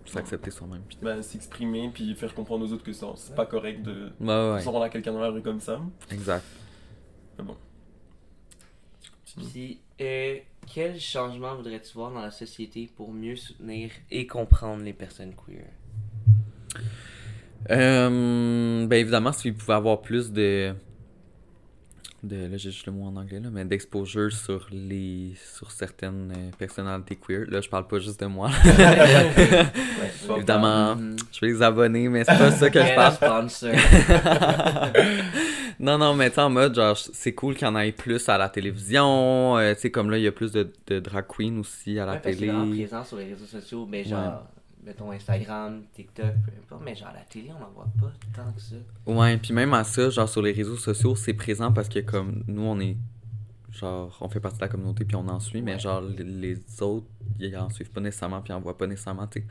s'accepter 0.06 0.52
soi-même. 0.52 0.82
Puis... 0.88 0.98
Ben, 1.02 1.22
S'exprimer 1.22 1.90
puis 1.94 2.14
faire 2.16 2.34
comprendre 2.34 2.66
aux 2.66 2.72
autres 2.74 2.84
que 2.84 2.94
ça- 2.94 3.14
c'est 3.16 3.36
pas 3.36 3.46
correct 3.46 3.82
de 3.84 4.12
ouais, 4.20 4.62
s'en 4.62 4.72
rendre 4.72 4.86
à 4.86 4.90
quelqu'un 4.90 5.14
dans 5.14 5.20
la 5.20 5.30
rue 5.30 5.42
comme 5.42 5.60
ça. 5.60 5.82
exact. 6.12 6.46
Mais 7.38 7.44
bon. 7.44 7.56
Puis, 9.52 9.82
euh, 10.00 10.38
quel 10.74 11.00
changement 11.00 11.56
voudrais-tu 11.56 11.94
voir 11.94 12.12
dans 12.12 12.22
la 12.22 12.32
société 12.32 12.90
pour 12.96 13.12
mieux 13.12 13.36
soutenir 13.36 13.92
et 14.10 14.26
comprendre 14.28 14.82
les 14.84 14.94
personnes 14.94 15.34
queer? 15.36 15.66
Euh, 17.72 18.86
ben 18.86 18.96
évidemment, 18.98 19.32
s'il 19.34 19.56
pouvait 19.56 19.74
avoir 19.74 20.02
plus 20.02 20.32
de. 20.32 20.74
De 22.28 22.36
là, 22.48 22.58
j'ai 22.58 22.72
juste 22.72 22.86
le 22.86 22.92
mot 22.92 23.06
en 23.06 23.16
anglais, 23.16 23.40
là, 23.40 23.50
mais 23.52 23.66
d'exposure 23.66 24.32
sur 24.32 24.68
les. 24.72 25.34
sur 25.56 25.72
certaines 25.72 26.32
euh, 26.36 26.50
personnalités 26.58 27.16
queer. 27.16 27.46
Là, 27.50 27.62
je 27.62 27.70
parle 27.70 27.88
pas 27.88 28.00
juste 28.00 28.20
de 28.20 28.26
moi. 28.26 28.50
Évidemment, 30.36 30.96
Mhm. 30.96 31.16
je 31.32 31.40
vais 31.42 31.48
les 31.48 31.62
abonner, 31.62 32.10
mais 32.10 32.24
c'est 32.24 32.38
pas 32.38 32.52
ça 32.52 32.70
que 32.70 32.80
je 32.80 32.96
parle. 32.96 33.48
non, 35.80 35.98
non, 35.98 36.14
mais 36.14 36.30
tu 36.30 36.36
sais, 36.36 36.42
en 36.42 36.50
mode, 36.50 36.76
genre, 36.76 36.98
c'est 36.98 37.34
cool 37.34 37.56
qu'il 37.56 37.68
y 37.68 37.70
en 37.70 37.78
ait 37.78 37.92
plus 37.92 38.28
à 38.30 38.38
la 38.38 38.50
télévision. 38.50 39.58
euh, 39.58 39.74
tu 39.76 39.82
sais, 39.82 39.92
comme 39.92 40.10
là, 40.10 40.18
il 40.18 40.24
y 40.24 40.28
a 40.28 40.32
plus 40.32 40.52
de, 40.52 40.72
de 40.88 41.00
drag 41.00 41.26
queens 41.28 41.60
aussi 41.60 42.00
à 42.00 42.06
la 42.06 42.14
Ouais, 42.14 42.20
parce 42.24 42.36
que 42.36 42.40
télé. 42.40 42.52
c'est 42.52 42.58
vraiment 42.58 42.72
présent 42.76 43.04
sur 43.04 43.18
les 43.18 43.26
réseaux 43.26 43.46
sociaux, 43.46 43.88
mais 43.90 44.04
genre, 44.04 44.44
mettons 44.86 45.12
Instagram, 45.12 45.84
TikTok, 45.94 46.34
peu 46.46 46.52
importe, 46.62 46.82
mais 46.84 46.96
genre 46.96 47.10
à 47.10 47.14
la 47.14 47.22
télé, 47.22 47.50
on 47.56 47.60
n'en 47.60 47.72
voit 47.72 47.88
pas 48.00 48.12
tant 48.34 48.52
que 48.52 48.62
ça. 48.62 48.76
Ouais, 49.06 49.38
puis 49.38 49.54
même 49.54 49.74
à 49.74 49.84
ça, 49.84 50.10
genre 50.10 50.30
sur 50.30 50.42
les 50.42 50.52
réseaux 50.52 50.78
sociaux, 50.78 51.16
c'est 51.16 51.34
présent 51.34 51.72
parce 51.72 51.90
que 51.90 52.00
comme 52.00 52.44
nous, 52.48 52.62
on 52.62 52.80
est 52.80 52.98
genre, 53.72 54.16
on 54.22 54.30
fait 54.30 54.40
partie 54.40 54.58
de 54.58 54.62
la 54.62 54.68
communauté 54.68 55.06
puis 55.06 55.16
on 55.16 55.28
en 55.28 55.40
suit, 55.40 55.62
mais 55.62 55.80
genre 55.80 56.02
les, 56.02 56.58
autres, 56.82 57.08
ils 57.40 57.56
en 57.58 57.70
suivent 57.70 57.92
pas 57.92 58.02
nécessairement 58.02 58.42
puis 58.42 58.52
ils 58.52 58.56
en 58.56 58.62
voient 58.62 58.78
pas 58.78 58.88
nécessairement, 58.88 59.28
tu 59.28 59.40
sais. 59.40 59.46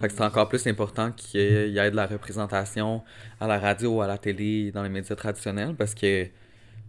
Fait 0.00 0.08
que 0.08 0.14
c'est 0.14 0.24
encore 0.24 0.48
plus 0.48 0.66
important 0.66 1.12
qu'il 1.12 1.40
y 1.40 1.44
ait 1.44 1.68
il 1.68 1.74
y 1.74 1.78
ait 1.78 1.90
de 1.90 1.96
la 1.96 2.06
représentation 2.06 3.02
à 3.40 3.46
la 3.46 3.58
radio, 3.58 4.00
à 4.02 4.06
la 4.06 4.18
télé, 4.18 4.72
dans 4.72 4.82
les 4.82 4.88
médias 4.88 5.16
traditionnels 5.16 5.74
parce 5.74 5.94
que 5.94 6.28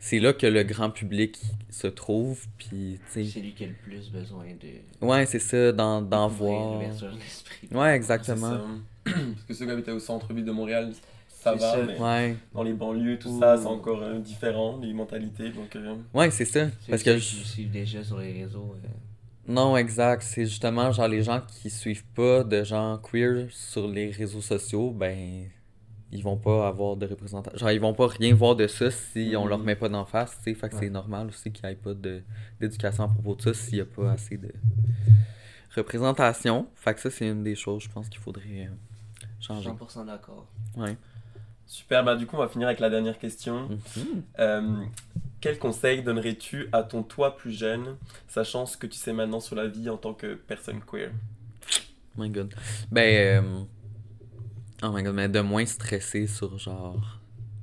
c'est 0.03 0.19
là 0.19 0.33
que 0.33 0.47
le 0.47 0.63
grand 0.63 0.89
public 0.89 1.39
se 1.69 1.87
trouve 1.87 2.45
puis 2.57 2.99
tu 3.13 3.23
sais. 3.23 3.23
C'est 3.25 3.39
lui 3.39 3.53
qui 3.53 3.63
a 3.63 3.67
le 3.67 3.73
plus 3.73 4.09
besoin 4.09 4.45
de. 4.59 5.05
Ouais, 5.07 5.25
c'est 5.25 5.39
ça, 5.39 5.71
d'en 5.71 6.01
d'en 6.01 6.27
voir. 6.27 6.81
Ouais, 7.71 7.95
exactement. 7.95 8.57
Parce 9.05 9.15
que 9.47 9.53
ceux 9.53 9.65
qui 9.65 9.71
habitaient 9.71 9.91
au 9.91 9.99
centre-ville 9.99 10.43
de 10.45 10.51
Montréal, 10.51 10.91
ça 11.29 11.53
C'est 11.53 11.59
va, 11.59 11.71
ça. 11.71 11.77
mais 11.85 11.99
Ouais. 11.99 12.35
dans 12.53 12.63
les 12.63 12.73
banlieues, 12.73 13.17
tout 13.17 13.29
Ouh. 13.29 13.39
ça, 13.39 13.57
c'est 13.57 13.65
encore 13.67 14.01
euh, 14.03 14.19
différent, 14.19 14.77
les 14.81 14.93
mentalités. 14.93 15.49
Donc, 15.49 15.75
euh, 15.75 15.95
Ouais, 16.13 16.29
c'est 16.31 16.45
ça. 16.45 16.67
C'est 16.81 16.89
Parce 16.91 17.03
que 17.03 17.17
qui 17.17 17.37
nous 17.37 17.43
suivent 17.45 17.71
déjà 17.71 18.03
sur 18.03 18.17
les 18.19 18.31
réseaux. 18.43 18.75
euh, 18.83 18.87
Non, 19.47 19.75
exact. 19.77 20.21
C'est 20.23 20.45
justement 20.45 20.91
genre 20.91 21.07
les 21.07 21.23
gens 21.23 21.41
qui 21.61 21.69
suivent 21.69 22.05
pas 22.15 22.43
de 22.43 22.63
gens 22.63 22.99
queer 22.99 23.47
sur 23.49 23.87
les 23.87 24.11
réseaux 24.11 24.41
sociaux, 24.41 24.91
ben 24.91 25.45
ils 26.11 26.23
vont 26.23 26.37
pas 26.37 26.67
avoir 26.67 26.97
de 26.97 27.05
représentation. 27.05 27.57
Genre 27.57 27.71
ils 27.71 27.79
vont 27.79 27.93
pas 27.93 28.07
rien 28.07 28.33
voir 28.35 28.55
de 28.55 28.67
ça 28.67 28.91
si 28.91 29.33
on 29.37 29.45
leur 29.45 29.59
met 29.59 29.75
pas 29.75 29.89
d'en 29.89 30.05
face, 30.05 30.37
tu 30.37 30.43
sais. 30.43 30.53
Fait 30.53 30.69
que 30.69 30.75
c'est 30.75 30.89
normal 30.89 31.27
aussi 31.27 31.51
qu'il 31.51 31.67
y 31.67 31.71
ait 31.71 31.75
pas 31.75 31.93
de 31.93 32.21
d'éducation 32.59 33.05
à 33.05 33.07
propos 33.07 33.35
de 33.35 33.41
ça 33.41 33.53
s'il 33.53 33.77
y 33.77 33.81
a 33.81 33.85
pas 33.85 34.11
assez 34.11 34.37
de 34.37 34.51
représentation. 35.75 36.67
Fait 36.75 36.93
que 36.93 36.99
ça 36.99 37.09
c'est 37.09 37.27
une 37.27 37.43
des 37.43 37.55
choses 37.55 37.83
je 37.83 37.89
pense 37.89 38.09
qu'il 38.09 38.19
faudrait 38.19 38.69
euh, 38.69 39.25
changer. 39.39 39.69
100% 39.69 40.05
d'accord. 40.05 40.47
Ouais. 40.75 40.95
Super, 41.71 42.03
bah 42.03 42.17
du 42.17 42.25
coup, 42.25 42.35
on 42.35 42.39
va 42.39 42.49
finir 42.49 42.67
avec 42.67 42.81
la 42.81 42.89
dernière 42.89 43.17
question. 43.17 43.69
Mhm. 43.69 44.23
Euh, 44.39 44.83
quel 45.39 45.57
conseil 45.57 46.03
donnerais-tu 46.03 46.67
à 46.73 46.83
ton 46.83 47.01
toi 47.01 47.37
plus 47.37 47.53
jeune, 47.53 47.95
sachant 48.27 48.65
ce 48.65 48.75
que 48.75 48.87
tu 48.87 48.97
sais 48.97 49.13
maintenant 49.13 49.39
sur 49.39 49.55
la 49.55 49.67
vie 49.67 49.89
en 49.89 49.95
tant 49.95 50.13
que 50.13 50.33
personne 50.33 50.81
queer? 50.81 51.11
My 52.17 52.29
god. 52.29 52.53
Ben, 52.91 53.41
euh, 53.41 53.63
oh 54.83 54.91
my 54.91 55.03
god, 55.03 55.13
mais 55.15 55.29
de 55.29 55.39
moins 55.41 55.65
stresser 55.65 56.27
sur 56.27 56.57
genre 56.57 57.19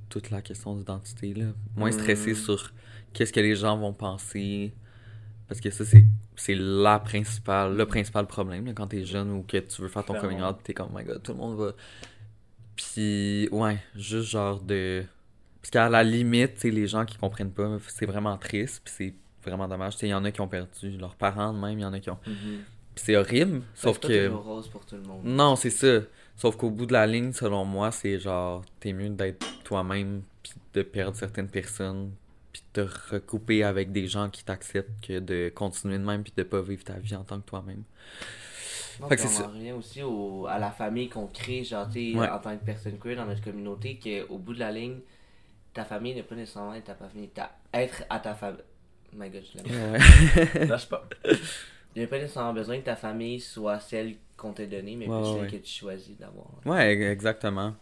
toute 0.09 0.31
la 0.31 0.41
question 0.43 0.75
d'identité, 0.77 1.35
là. 1.35 1.47
Moins 1.77 1.93
stresser 1.93 2.33
Mm. 2.33 2.37
sur 2.37 2.73
qu'est-ce 3.13 3.33
que 3.33 3.41
les 3.41 3.55
gens 3.57 3.77
vont 3.79 3.93
penser. 3.93 4.73
Parce 5.49 5.61
que 5.61 5.71
ça, 5.71 5.85
c'est, 5.85 6.05
c'est 6.37 6.55
la 6.55 6.99
principale, 6.99 7.75
le 7.77 7.87
principal 7.87 8.27
problème 8.27 8.67
là, 8.67 8.73
quand 8.75 8.87
t'es 8.89 9.05
jeune 9.05 9.31
ou 9.33 9.43
que 9.43 9.57
tu 9.59 9.81
veux 9.83 9.89
faire 9.89 10.05
ton 10.05 10.13
Clairement. 10.15 10.29
coming 10.37 10.45
out, 10.45 10.57
t'es 10.63 10.75
comme, 10.75 10.91
oh 10.95 10.99
my 10.99 11.05
god, 11.05 11.23
tout 11.23 11.33
le 11.33 11.39
monde 11.39 11.57
va. 11.59 11.73
Puis, 12.77 13.49
ouais, 13.51 13.79
juste 13.95 14.29
genre 14.31 14.61
de. 14.61 15.05
Parce 15.61 15.71
qu'à 15.71 15.89
la 15.89 16.05
limite, 16.05 16.63
les 16.63 16.87
gens 16.87 17.05
qui 17.05 17.17
comprennent 17.19 17.51
pas, 17.51 17.79
c'est 17.89 18.07
vraiment 18.07 18.37
triste, 18.39 18.83
puis 18.85 18.95
c'est 18.97 19.15
vraiment 19.51 19.67
dommage. 19.67 19.95
Il 20.03 20.09
y 20.09 20.15
en 20.15 20.25
a 20.25 20.31
qui 20.31 20.41
ont 20.41 20.49
perdu 20.49 20.97
leurs 20.97 21.17
parents, 21.17 21.53
même, 21.53 21.79
il 21.79 21.83
y 21.83 21.85
en 21.85 21.93
a 21.93 21.99
qui 22.01 22.11
ont. 22.11 22.19
Puis 22.25 23.05
c'est 23.05 23.17
horrible, 23.17 23.63
sauf 23.75 23.99
que. 23.99 24.29
rose 24.29 24.69
pour 24.69 24.85
tout 24.87 24.97
le 24.97 25.03
monde. 25.03 25.23
Non, 25.25 25.57
c'est 25.57 25.71
ça. 25.71 26.01
Sauf 26.39 26.57
qu'au 26.57 26.71
bout 26.71 26.87
de 26.87 26.93
la 26.93 27.07
ligne, 27.07 27.33
selon 27.33 27.65
moi, 27.65 27.91
c'est 27.91 28.19
genre, 28.19 28.65
t'es 28.81 28.93
mieux 28.93 29.11
d'être 29.11 29.45
toi-même, 29.65 30.23
puis 30.43 30.53
de 30.73 30.83
perdre 30.83 31.17
certaines 31.17 31.49
personnes, 31.49 32.13
puis 32.53 32.63
de 32.75 32.83
te 32.85 33.15
recouper 33.15 33.65
avec 33.65 33.91
des 33.93 34.07
gens 34.07 34.31
qui 34.31 34.45
t'acceptent 34.45 35.05
que 35.05 35.19
de 35.19 35.51
continuer 35.55 35.99
de 35.99 36.05
même, 36.05 36.23
puis 36.23 36.33
de 36.37 36.45
pas 36.45 36.61
vivre 36.63 36.85
ta 36.85 36.95
vie 36.95 37.17
en 37.17 37.25
tant 37.25 37.41
que 37.41 37.47
toi-même. 37.49 37.83
Non, 39.01 39.09
Fait 39.09 39.17
que 39.17 39.23
on 39.23 39.45
en 39.45 39.49
revient 39.49 39.73
aussi 39.73 40.03
au- 40.03 40.47
à 40.47 40.59
la 40.59 40.71
famille 40.71 41.09
qu'on 41.09 41.27
crée, 41.27 41.63
genre, 41.65 41.87
tu 41.89 42.13
sais, 42.13 42.19
Ouais. 42.19 42.29
en 42.29 42.39
tant 42.39 42.57
que 42.57 42.65
personne 42.65 42.99
queer 42.99 43.17
dans 43.17 43.27
notre 43.27 43.43
communauté, 43.43 43.99
qu'au 44.03 44.39
bout 44.39 44.55
de 44.55 44.59
la 44.61 44.71
ligne, 44.73 44.99
ta 45.75 45.85
famille 45.85 46.15
n'est 46.15 46.23
pas 46.23 46.35
nécessairement 46.37 46.75
être 46.75 46.85
ta 46.87 46.95
famille. 46.95 47.29
Ta- 47.29 47.53
être 47.75 48.03
à 48.11 48.19
ta 48.21 48.35
famille. 48.35 48.63
My 49.13 49.29
god, 49.31 49.43
je 49.43 49.59
l'aime. 49.63 49.93
Ouais. 49.93 50.67
Lâche 50.67 50.89
pas. 50.89 51.05
Il 51.99 52.03
n'y 52.03 52.05
a 52.07 52.09
pas 52.09 52.19
nécessairement 52.19 52.55
besoin 52.55 52.79
que 52.79 52.85
ta 52.85 52.97
famille 52.97 53.41
soit 53.41 53.81
celle 53.81 54.17
qu'on 54.37 54.53
t'a 54.53 54.67
donnée, 54.67 54.97
mais 54.97 55.09
Ouais, 55.09 55.15
plus 55.17 55.25
celle 55.25 55.47
que 55.49 55.57
tu 55.57 55.73
choisis 55.73 56.17
d'avoir. 56.17 56.49
ouais, 56.65 56.93
exactement. 57.11 57.75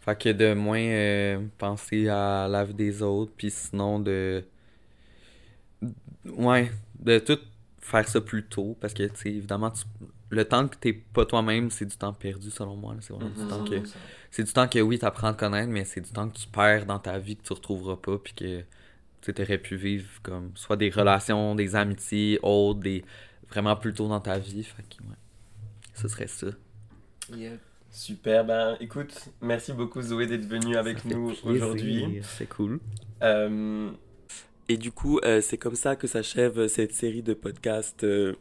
Fait 0.00 0.18
que 0.20 0.30
de 0.30 0.54
moins 0.54 0.80
euh, 0.80 1.46
penser 1.58 2.08
à 2.08 2.48
la 2.48 2.64
vie 2.64 2.74
des 2.74 3.02
autres, 3.02 3.32
puis 3.36 3.50
sinon 3.50 4.00
de. 4.00 4.44
Ouais, 6.24 6.70
de 7.00 7.18
tout 7.18 7.38
faire 7.80 8.06
ça 8.08 8.20
plus 8.20 8.44
tôt, 8.44 8.76
parce 8.80 8.94
que, 8.94 9.02
tu 9.04 9.16
sais, 9.16 9.28
évidemment, 9.30 9.70
tu- 9.70 9.84
le 10.30 10.44
temps 10.44 10.68
que 10.68 10.76
t'es 10.76 10.92
pas 10.92 11.26
toi-même, 11.26 11.70
c'est 11.70 11.84
du 11.84 11.96
temps 11.96 12.12
perdu, 12.12 12.50
selon 12.50 12.76
moi. 12.76 12.94
C'est 13.00 13.12
vraiment 13.12 13.28
Mhm. 13.28 13.34
du 13.34 13.44
temps 13.46 13.62
que. 13.62 13.74
100%. 13.74 13.98
C'est 14.30 14.44
du 14.44 14.52
temps 14.52 14.68
que 14.68 14.78
oui, 14.78 14.98
t'apprends 14.98 15.28
à 15.28 15.32
te 15.34 15.40
connaître, 15.40 15.68
mais 15.70 15.84
c'est 15.84 16.00
du 16.00 16.10
temps 16.10 16.28
que 16.28 16.36
tu 16.38 16.46
perds 16.48 16.86
dans 16.86 16.98
ta 16.98 17.18
vie 17.18 17.36
que 17.36 17.42
tu 17.42 17.52
retrouveras 17.52 17.96
pas, 17.96 18.18
puis 18.18 18.32
que 18.34 18.64
tu 19.22 19.42
aurais 19.42 19.58
pu 19.58 19.76
vivre 19.76 20.08
comme 20.22 20.52
soit 20.56 20.76
des 20.76 20.90
relations, 20.90 21.54
des 21.54 21.76
amitiés, 21.76 22.38
autres, 22.42 22.80
des 22.80 23.04
vraiment 23.52 23.76
plus 23.76 23.92
tôt 23.92 24.08
dans 24.08 24.20
ta 24.20 24.38
vie. 24.38 24.62
Fait 24.64 24.82
que, 24.82 25.02
ouais, 25.02 25.16
ce 25.94 26.08
serait 26.08 26.26
ça. 26.26 26.48
Yep. 27.34 27.60
Super, 27.90 28.46
ben 28.46 28.76
écoute, 28.80 29.28
merci 29.42 29.72
beaucoup 29.74 30.00
Zoé 30.00 30.26
d'être 30.26 30.46
venue 30.46 30.76
avec 30.76 31.00
Ça 31.00 31.10
nous 31.10 31.34
aujourd'hui. 31.44 32.20
C'est 32.22 32.48
cool. 32.48 32.80
Euh, 33.22 33.90
et 34.70 34.78
du 34.78 34.90
coup, 34.90 35.18
euh, 35.18 35.42
c'est 35.42 35.58
comme 35.58 35.74
ça 35.74 35.94
que 35.94 36.06
s'achève 36.06 36.68
cette 36.68 36.94
série 36.94 37.22
de 37.22 37.34
podcasts 37.34 38.04
euh, 38.04 38.34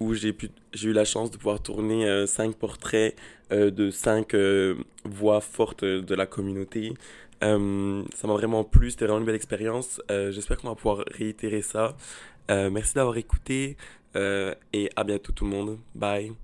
où 0.00 0.12
j'ai 0.12 0.36
eu 0.82 0.92
la 0.92 1.06
chance 1.06 1.30
de 1.30 1.38
pouvoir 1.38 1.62
tourner 1.62 2.06
euh, 2.06 2.26
cinq 2.26 2.56
portraits 2.56 3.16
euh, 3.52 3.70
de 3.70 3.90
cinq 3.90 4.34
euh, 4.34 4.74
voix 5.04 5.40
fortes 5.40 5.84
de 5.84 6.14
la 6.14 6.26
communauté. 6.26 6.92
Euh, 7.42 8.02
ça 8.14 8.26
m'a 8.28 8.34
vraiment 8.34 8.64
plu, 8.64 8.90
c'était 8.90 9.06
vraiment 9.06 9.20
une 9.20 9.26
belle 9.26 9.34
expérience. 9.34 10.00
Euh, 10.10 10.30
j'espère 10.30 10.58
qu'on 10.58 10.68
va 10.68 10.74
pouvoir 10.74 11.04
réitérer 11.10 11.62
ça. 11.62 11.96
Euh, 12.50 12.68
merci 12.68 12.92
d'avoir 12.94 13.16
écouté 13.16 13.78
euh, 13.78 14.03
et 14.14 14.90
à 14.96 15.04
bientôt 15.04 15.32
tout 15.32 15.44
le 15.44 15.50
monde. 15.50 15.78
Bye. 15.94 16.34